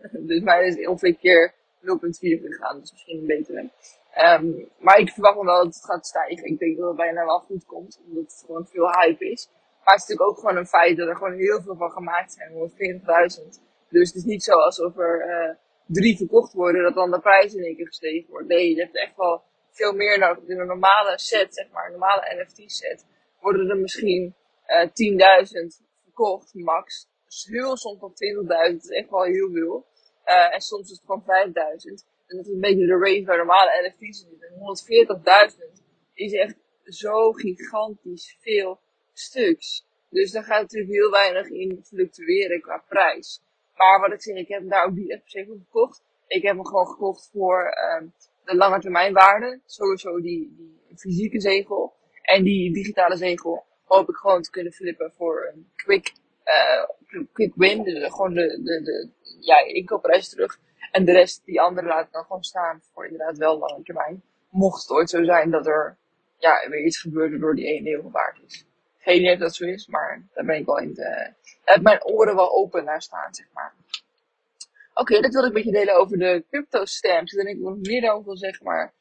Dus 0.30 0.40
mijn 0.40 0.64
is 0.64 0.86
ongeveer 0.86 1.16
keer 1.16 1.54
0,4 1.80 1.82
gegaan. 2.20 2.80
Dus 2.80 2.92
misschien 2.92 3.18
een 3.18 3.26
betere. 3.26 3.70
Um, 4.18 4.68
maar 4.78 4.98
ik 4.98 5.10
verwacht 5.10 5.34
wel 5.34 5.44
dat 5.44 5.74
het 5.74 5.84
gaat 5.84 6.06
stijgen. 6.06 6.46
Ik 6.46 6.58
denk 6.58 6.76
dat 6.76 6.88
het 6.88 6.96
bijna 6.96 7.24
wel 7.24 7.38
goed 7.38 7.64
komt. 7.64 8.00
Omdat 8.06 8.22
het 8.22 8.42
gewoon 8.46 8.66
veel 8.66 8.90
hype 8.90 9.30
is. 9.30 9.48
Maar 9.84 9.94
het 9.94 10.02
is 10.02 10.08
natuurlijk 10.08 10.30
ook 10.30 10.38
gewoon 10.38 10.56
een 10.56 10.66
feit 10.66 10.96
dat 10.96 11.08
er 11.08 11.16
gewoon 11.16 11.38
heel 11.38 11.62
veel 11.62 11.76
van 11.76 11.90
gemaakt 11.90 12.32
zijn. 12.32 12.50
140.000. 12.52 13.60
Dus 13.88 14.08
het 14.08 14.16
is 14.16 14.24
niet 14.24 14.42
zo 14.42 14.52
alsof 14.52 14.96
er 14.98 15.26
uh, 15.28 15.54
drie 15.86 16.16
verkocht 16.16 16.52
worden, 16.52 16.82
dat 16.82 16.94
dan 16.94 17.10
de 17.10 17.20
prijs 17.20 17.54
in 17.54 17.64
één 17.64 17.76
keer 17.76 17.86
gestegen 17.86 18.30
wordt. 18.30 18.48
Nee, 18.48 18.74
je 18.74 18.80
hebt 18.80 18.96
echt 18.96 19.16
wel 19.16 19.42
veel 19.70 19.92
meer 19.92 20.18
nodig. 20.18 20.44
In 20.44 20.60
een 20.60 20.66
normale 20.66 21.18
set, 21.18 21.54
zeg 21.54 21.70
maar, 21.70 21.84
een 21.84 21.90
normale 21.90 22.42
NFT 22.42 22.72
set, 22.72 23.06
worden 23.40 23.70
er 23.70 23.76
misschien 23.76 24.34
uh, 24.66 24.86
10.000 24.86 25.86
verkocht, 26.02 26.54
max. 26.54 27.08
Heel 27.30 27.76
soms 27.76 28.00
nog 28.00 28.12
20.000, 28.12 28.46
dat 28.46 28.84
is 28.84 28.88
echt 28.88 29.10
wel 29.10 29.22
heel 29.22 29.50
veel. 29.50 29.86
Uh, 30.26 30.54
en 30.54 30.60
soms 30.60 30.90
is 30.90 30.96
het 30.96 31.06
gewoon 31.06 31.22
5.000. 31.22 32.06
En 32.26 32.36
dat 32.36 32.46
is 32.46 32.52
een 32.52 32.60
beetje 32.60 32.86
de 32.86 32.92
range 32.92 33.24
waar 33.24 33.36
normale 33.36 33.94
NFT's 33.98 34.18
zitten. 34.18 34.48
140.000 35.74 35.82
is 36.14 36.32
echt 36.32 36.56
zo 36.84 37.32
gigantisch 37.32 38.36
veel 38.40 38.80
stuks. 39.12 39.86
Dus 40.10 40.30
daar 40.32 40.44
gaat 40.44 40.60
natuurlijk 40.60 40.92
heel 40.92 41.10
weinig 41.10 41.48
in 41.48 41.80
fluctueren 41.84 42.60
qua 42.60 42.84
prijs. 42.88 43.42
Maar 43.76 44.00
wat 44.00 44.12
ik 44.12 44.22
zeg, 44.22 44.36
ik 44.36 44.48
heb 44.48 44.60
hem 44.60 44.68
daar 44.68 44.84
ook 44.84 44.94
niet 44.94 45.10
echt 45.10 45.22
per 45.22 45.30
se 45.30 45.44
voor 45.46 45.56
gekocht. 45.56 46.02
Ik 46.26 46.42
heb 46.42 46.56
hem 46.56 46.66
gewoon 46.66 46.86
gekocht 46.86 47.28
voor 47.32 47.74
um, 48.00 48.12
de 48.44 48.56
lange 48.56 48.80
termijn 48.80 49.12
waarde. 49.12 49.60
Sowieso 49.66 50.20
die, 50.20 50.54
die 50.56 50.96
fysieke 50.96 51.40
zegel. 51.40 51.94
En 52.22 52.44
die 52.44 52.72
digitale 52.72 53.16
zegel 53.16 53.64
hoop 53.84 54.08
ik 54.08 54.16
gewoon 54.16 54.42
te 54.42 54.50
kunnen 54.50 54.72
flippen 54.72 55.12
voor 55.12 55.52
een 55.54 55.70
quick, 55.76 56.12
uh, 56.50 57.24
quick 57.32 57.52
win. 57.54 57.82
Dus 57.82 58.12
gewoon 58.12 58.34
de, 58.34 58.60
de, 58.62 58.82
de 58.82 59.08
ja, 59.40 59.64
inkoopprijs 59.66 60.28
terug. 60.28 60.58
En 60.90 61.04
de 61.04 61.12
rest, 61.12 61.44
die 61.44 61.60
andere 61.60 61.86
laat 61.86 62.06
ik 62.06 62.12
dan 62.12 62.24
gewoon 62.24 62.42
staan 62.42 62.80
voor 62.92 63.04
inderdaad 63.04 63.36
wel 63.36 63.58
lange 63.58 63.82
termijn. 63.82 64.22
Mocht 64.48 64.82
het 64.82 64.90
ooit 64.90 65.10
zo 65.10 65.24
zijn 65.24 65.50
dat 65.50 65.66
er 65.66 65.96
ja, 66.38 66.68
weer 66.68 66.84
iets 66.84 66.98
gebeurt 66.98 67.30
waardoor 67.30 67.54
die 67.54 67.66
1 67.66 67.86
euro 67.86 68.10
waard 68.10 68.40
is. 68.46 68.64
Geen 68.98 69.16
idee 69.16 69.32
of 69.32 69.38
dat 69.38 69.54
zo 69.54 69.64
is, 69.64 69.86
maar 69.86 70.26
daar 70.34 70.44
ben 70.44 70.56
ik 70.56 70.66
wel 70.66 70.78
in 70.78 70.94
de, 70.94 71.32
heb 71.64 71.82
mijn 71.82 72.04
oren 72.04 72.34
wel 72.34 72.52
open 72.52 72.84
naar 72.84 73.02
staan, 73.02 73.34
zeg 73.34 73.46
maar. 73.52 73.74
Oké, 74.94 75.20
dat 75.20 75.32
wilde 75.32 75.48
ik 75.48 75.54
met 75.54 75.64
je 75.64 75.72
delen 75.72 75.94
over 75.94 76.18
de 76.18 76.44
crypto 76.50 76.84
stamps. 76.84 77.32
Denk 77.32 77.48
ik 77.48 77.58
nog 77.58 77.76
meer 77.80 78.12
over 78.12 78.24
wil 78.24 78.36
zeggen, 78.36 78.64
maar 78.64 78.92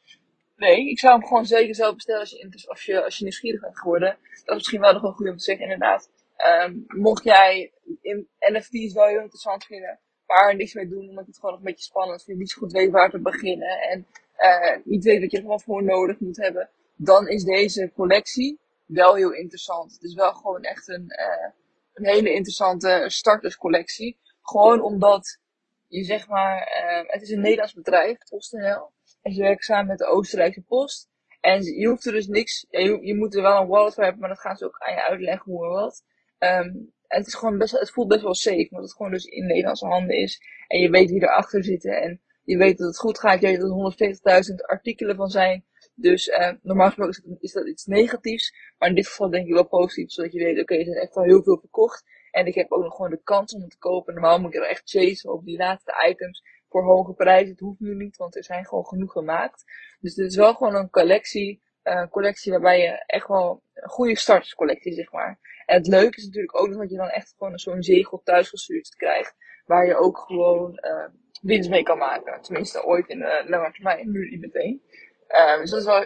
nee, 0.55 0.89
ik 0.89 0.99
zou 0.99 1.13
hem 1.13 1.27
gewoon 1.27 1.45
zeker 1.45 1.75
zelf 1.75 1.95
bestellen 1.95 2.21
als 2.21 2.29
je, 2.31 2.67
als 2.67 2.83
je, 2.83 3.03
als 3.03 3.17
je 3.17 3.23
nieuwsgierig 3.23 3.61
bent 3.61 3.79
geworden. 3.79 4.17
Dat 4.29 4.47
is 4.47 4.53
misschien 4.55 4.79
wel 4.79 4.93
nog 4.93 5.01
wel 5.01 5.11
goed 5.11 5.29
om 5.29 5.37
te 5.37 5.43
zeggen, 5.43 5.63
inderdaad. 5.63 6.09
Um, 6.47 6.83
mocht 6.87 7.23
jij 7.23 7.73
in 8.01 8.27
NFT's 8.39 8.93
wel 8.93 9.07
heel 9.07 9.21
interessant 9.21 9.65
vinden, 9.65 9.99
maar 10.25 10.49
er 10.49 10.55
niks 10.55 10.73
mee 10.73 10.87
doen, 10.87 11.09
omdat 11.09 11.25
het 11.25 11.35
gewoon 11.35 11.51
nog 11.51 11.59
een 11.59 11.65
beetje 11.65 11.83
spannend 11.83 12.23
vindt, 12.23 12.39
niet 12.39 12.51
zo 12.51 12.59
goed 12.59 12.71
weet 12.71 12.91
waar 12.91 13.09
te 13.09 13.19
beginnen 13.19 13.81
en 13.81 14.07
uh, 14.39 14.85
niet 14.85 15.03
weet 15.03 15.21
wat 15.21 15.31
je 15.31 15.37
er 15.37 15.43
gewoon 15.43 15.61
voor 15.61 15.83
nodig 15.83 16.19
moet 16.19 16.37
hebben, 16.37 16.69
dan 16.95 17.27
is 17.27 17.43
deze 17.43 17.91
collectie 17.93 18.59
wel 18.85 19.15
heel 19.15 19.33
interessant. 19.33 19.93
Het 19.93 20.03
is 20.03 20.13
wel 20.13 20.33
gewoon 20.33 20.63
echt 20.63 20.87
een, 20.87 21.05
uh, 21.07 21.49
een 21.93 22.05
hele 22.05 22.33
interessante 22.33 23.03
starterscollectie. 23.07 24.19
Gewoon 24.41 24.81
omdat 24.81 25.39
je 25.87 26.03
zeg 26.03 26.27
maar, 26.27 26.57
uh, 26.59 27.11
het 27.11 27.21
is 27.21 27.29
een 27.29 27.41
Nederlands 27.41 27.73
bedrijf, 27.73 28.17
PostNL. 28.29 28.91
En 29.21 29.33
ze 29.33 29.41
werken 29.41 29.63
samen 29.63 29.87
met 29.87 29.97
de 29.97 30.05
Oostenrijkse 30.05 30.61
Post. 30.61 31.07
En 31.39 31.63
je 31.63 31.87
hoeft 31.87 32.05
er 32.05 32.11
dus 32.11 32.27
niks, 32.27 32.65
je, 32.69 32.99
je 33.01 33.15
moet 33.15 33.35
er 33.35 33.41
wel 33.41 33.61
een 33.61 33.67
wallet 33.67 33.93
voor 33.93 34.03
hebben, 34.03 34.21
maar 34.21 34.29
dat 34.29 34.39
gaan 34.39 34.57
ze 34.57 34.65
ook 34.65 34.79
aan 34.79 34.93
je 34.93 35.07
uitleggen 35.07 35.51
hoe 35.51 35.65
en 35.65 35.71
wat. 35.71 36.03
Um, 36.39 36.93
het 37.07 37.27
is 37.27 37.33
gewoon 37.33 37.57
best, 37.57 37.79
het 37.79 37.91
voelt 37.91 38.07
best 38.07 38.21
wel 38.21 38.35
safe, 38.35 38.67
omdat 38.69 38.87
het 38.87 38.95
gewoon 38.95 39.11
dus 39.11 39.25
in 39.25 39.45
Nederlandse 39.45 39.85
handen 39.85 40.17
is. 40.17 40.41
En 40.67 40.79
je 40.79 40.89
weet 40.89 41.09
wie 41.09 41.23
erachter 41.23 41.63
zitten 41.63 42.01
en 42.01 42.21
je 42.43 42.57
weet 42.57 42.77
dat 42.77 42.87
het 42.87 42.97
goed 42.97 43.19
gaat. 43.19 43.41
Je 43.41 43.47
weet 43.47 43.59
dat 43.59 43.99
er 43.99 44.49
140.000 44.51 44.55
artikelen 44.55 45.15
van 45.15 45.29
zijn. 45.29 45.65
Dus 45.95 46.27
uh, 46.27 46.51
normaal 46.61 46.87
gesproken 46.87 47.37
is 47.39 47.51
dat 47.51 47.67
iets 47.67 47.85
negatiefs. 47.85 48.53
Maar 48.77 48.89
in 48.89 48.95
dit 48.95 49.07
geval 49.07 49.29
denk 49.29 49.47
ik 49.47 49.53
wel 49.53 49.67
positief. 49.67 50.11
Zodat 50.11 50.31
je 50.31 50.43
weet, 50.43 50.59
oké, 50.59 50.75
er 50.75 50.83
zijn 50.83 50.97
echt 50.97 51.15
al 51.15 51.23
heel 51.23 51.43
veel 51.43 51.59
verkocht. 51.59 52.03
En 52.31 52.45
ik 52.45 52.55
heb 52.55 52.71
ook 52.71 52.83
nog 52.83 52.95
gewoon 52.95 53.11
de 53.11 53.21
kans 53.23 53.53
om 53.53 53.61
het 53.61 53.69
te 53.69 53.77
kopen. 53.77 54.13
Normaal 54.13 54.39
moet 54.39 54.53
ik 54.53 54.61
er 54.61 54.69
echt 54.69 54.89
chasen 54.89 55.33
op 55.33 55.45
die 55.45 55.57
laatste 55.57 56.05
items 56.09 56.43
voor 56.69 56.83
hoge 56.83 57.13
prijzen. 57.13 57.49
Het 57.49 57.59
hoeft 57.59 57.79
nu 57.79 57.95
niet, 57.95 58.17
want 58.17 58.35
er 58.35 58.43
zijn 58.43 58.65
gewoon 58.65 58.85
genoeg 58.85 59.11
gemaakt. 59.11 59.63
Dus 59.99 60.13
dit 60.13 60.29
is 60.29 60.35
wel 60.35 60.53
gewoon 60.53 60.75
een 60.75 60.89
collectie. 60.89 61.61
Uh, 61.83 62.07
collectie 62.09 62.51
waarbij 62.51 62.79
je 62.79 63.03
echt 63.05 63.27
wel 63.27 63.63
een 63.73 63.89
goede 63.89 64.17
starterscollectie, 64.17 64.93
zeg 64.93 65.11
maar. 65.11 65.39
En 65.69 65.75
het 65.75 65.87
leuke 65.87 66.17
is 66.17 66.25
natuurlijk 66.25 66.57
ook 66.57 66.67
nog 66.67 66.77
dat 66.77 66.89
je 66.89 66.97
dan 66.97 67.09
echt 67.09 67.35
gewoon 67.37 67.59
zo'n 67.59 67.83
zegel 67.83 68.21
thuisgestuurd 68.23 68.95
krijgt. 68.95 69.35
Waar 69.65 69.85
je 69.85 69.95
ook 69.95 70.17
gewoon 70.17 70.79
uh, 70.81 71.05
winst 71.41 71.69
mee 71.69 71.83
kan 71.83 71.97
maken. 71.97 72.41
Tenminste, 72.41 72.83
ooit 72.83 73.07
in 73.07 73.19
de 73.19 73.43
lange 73.47 73.71
termijn, 73.71 74.11
nu 74.11 74.29
niet 74.29 74.39
meteen. 74.41 74.81
Uh, 75.29 75.57
dus 75.57 75.69
dat 75.69 75.79
is 75.79 75.85
wel 75.85 76.05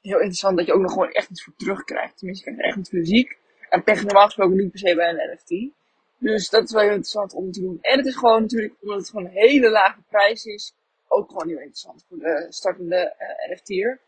heel 0.00 0.18
interessant 0.18 0.56
dat 0.56 0.66
je 0.66 0.72
ook 0.72 0.80
nog 0.80 0.92
gewoon 0.92 1.10
echt 1.10 1.30
iets 1.30 1.44
voor 1.44 1.52
terugkrijgt. 1.56 2.18
Tenminste, 2.18 2.50
je 2.50 2.56
krijgt 2.56 2.76
echt 2.76 2.86
iets 2.86 2.88
fysiek. 2.88 3.36
En 3.68 3.84
tegen 3.84 4.04
normaal 4.04 4.24
gesproken 4.24 4.56
niet 4.56 4.70
per 4.70 4.78
se 4.78 4.94
bij 4.94 5.08
een 5.08 5.32
NFT. 5.32 5.74
Dus 6.18 6.50
dat 6.50 6.64
is 6.64 6.72
wel 6.72 6.82
heel 6.82 6.90
interessant 6.90 7.34
om 7.34 7.52
te 7.52 7.60
doen. 7.60 7.78
En 7.80 7.96
het 7.96 8.06
is 8.06 8.16
gewoon 8.16 8.40
natuurlijk, 8.40 8.74
omdat 8.80 8.98
het 8.98 9.08
gewoon 9.08 9.24
een 9.24 9.32
hele 9.32 9.70
lage 9.70 10.00
prijs 10.08 10.44
is, 10.44 10.74
ook 11.08 11.28
gewoon 11.28 11.48
heel 11.48 11.58
interessant 11.58 12.04
voor 12.08 12.18
de 12.18 12.46
startende 12.48 13.14
uh, 13.18 13.52
NFT'er. 13.52 14.00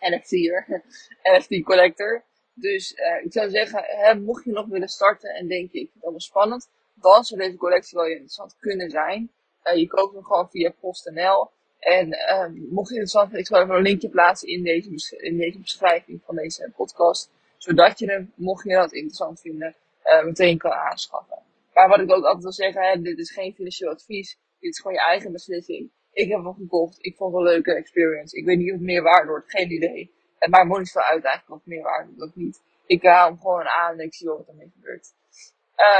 NFT'er. 0.00 0.66
NFT 1.38 1.62
collector. 1.62 2.24
Dus 2.54 2.92
uh, 2.92 3.24
ik 3.24 3.32
zou 3.32 3.50
zeggen, 3.50 3.82
hè, 3.84 4.14
mocht 4.14 4.44
je 4.44 4.50
nog 4.50 4.66
willen 4.66 4.88
starten 4.88 5.30
en 5.34 5.48
denk 5.48 5.72
je, 5.72 5.80
ik 5.80 5.84
vind 5.84 5.94
het 5.94 6.02
allemaal 6.02 6.20
spannend, 6.20 6.68
dan 6.94 7.24
zou 7.24 7.40
deze 7.40 7.56
collectie 7.56 7.98
wel 7.98 8.06
interessant 8.06 8.56
kunnen 8.58 8.90
zijn. 8.90 9.30
Uh, 9.64 9.76
je 9.76 9.86
koopt 9.86 10.14
hem 10.14 10.24
gewoon 10.24 10.50
via 10.50 10.72
PostNL. 10.80 11.50
En 11.78 12.08
uh, 12.08 12.46
mocht 12.70 12.88
je 12.88 12.94
interessant 12.94 13.24
vinden, 13.24 13.40
ik 13.40 13.46
zal 13.46 13.62
even 13.62 13.74
een 13.74 13.82
linkje 13.82 14.08
plaatsen 14.08 14.48
in 14.48 14.62
deze, 14.62 15.16
in 15.16 15.36
deze 15.36 15.58
beschrijving 15.58 16.22
van 16.24 16.36
deze 16.36 16.72
podcast. 16.76 17.30
Zodat 17.56 17.98
je 17.98 18.10
hem, 18.10 18.32
mocht 18.34 18.64
je 18.64 18.74
dat 18.74 18.92
interessant 18.92 19.40
vinden, 19.40 19.74
uh, 20.04 20.24
meteen 20.24 20.58
kan 20.58 20.72
aanschaffen. 20.72 21.38
Maar 21.72 21.88
wat 21.88 22.00
ik 22.00 22.10
ook 22.10 22.24
altijd 22.24 22.42
wil 22.42 22.52
zeggen, 22.52 22.82
hè, 22.82 23.00
dit 23.00 23.18
is 23.18 23.30
geen 23.30 23.54
financieel 23.54 23.90
advies. 23.90 24.38
Dit 24.60 24.70
is 24.70 24.80
gewoon 24.80 24.96
je 24.96 25.02
eigen 25.02 25.32
beslissing. 25.32 25.90
Ik 26.12 26.28
heb 26.28 26.44
hem 26.44 26.54
gekocht. 26.54 26.96
Ik 27.00 27.16
vond 27.16 27.34
het 27.34 27.42
een 27.42 27.48
leuke 27.48 27.74
experience. 27.74 28.36
Ik 28.36 28.44
weet 28.44 28.58
niet 28.58 28.68
of 28.68 28.76
het 28.76 28.84
meer 28.84 29.02
waarde 29.02 29.28
wordt. 29.28 29.50
Geen 29.50 29.70
idee. 29.70 30.10
Het 30.42 30.50
maakt 30.50 30.68
me 30.68 30.78
niet 30.78 30.90
veel 30.90 31.02
uit 31.02 31.24
eigenlijk 31.24 31.60
of 31.60 31.66
meer 31.66 31.82
waarde 31.82 32.24
of 32.24 32.34
niet. 32.34 32.62
Ik 32.86 33.02
haal 33.02 33.28
hem 33.28 33.38
gewoon 33.40 33.66
aan 33.66 33.98
en 33.98 34.04
ik 34.04 34.14
zie 34.14 34.28
wat 34.28 34.48
ermee 34.48 34.70
gebeurt. 34.74 35.12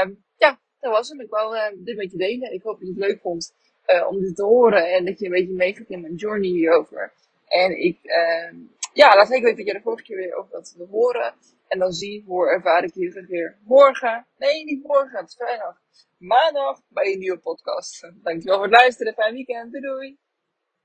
Um, 0.03 0.23
ja, 0.37 0.59
dat 0.79 0.91
was 0.91 1.09
hem. 1.09 1.21
Ik 1.21 1.29
wou 1.29 1.55
uh, 1.55 1.65
dit 1.75 1.97
met 1.97 2.11
je 2.11 2.17
delen. 2.17 2.53
Ik 2.53 2.63
hoop 2.63 2.79
dat 2.79 2.87
je 2.87 2.93
het 2.93 3.03
leuk 3.03 3.21
vond 3.21 3.53
uh, 3.87 4.07
om 4.07 4.19
dit 4.19 4.35
te 4.35 4.43
horen. 4.43 4.93
En 4.93 5.05
dat 5.05 5.19
je 5.19 5.25
een 5.25 5.31
beetje 5.31 5.53
meegaat 5.53 5.89
in 5.89 6.01
mijn 6.01 6.15
journey 6.15 6.49
hierover. 6.49 7.13
En 7.47 7.83
ik, 7.83 7.99
uh, 8.03 8.53
ja, 8.93 9.15
laat 9.15 9.31
ik 9.31 9.43
weten 9.43 9.57
dat 9.57 9.67
je 9.67 9.73
de 9.73 9.81
vorige 9.81 10.03
keer 10.03 10.17
weer 10.17 10.35
over 10.35 10.51
dat 10.51 10.73
te 10.77 10.87
horen. 10.91 11.33
En 11.67 11.79
dan 11.79 11.91
zie, 11.91 12.23
hoor, 12.27 12.49
ervaar 12.49 12.83
ik 12.83 12.93
jullie 12.93 13.25
weer 13.27 13.57
morgen. 13.63 14.25
Nee, 14.37 14.63
niet 14.63 14.83
morgen, 14.83 15.19
het 15.19 15.27
is 15.27 15.35
vrijdag. 15.35 15.81
Maandag 16.17 16.81
bij 16.89 17.13
een 17.13 17.19
nieuwe 17.19 17.39
podcast. 17.39 18.11
Dankjewel 18.23 18.55
voor 18.55 18.67
het 18.67 18.75
luisteren. 18.75 19.13
Fijn 19.13 19.33
weekend. 19.33 19.71
Doei 19.71 19.83
doei. 19.83 20.17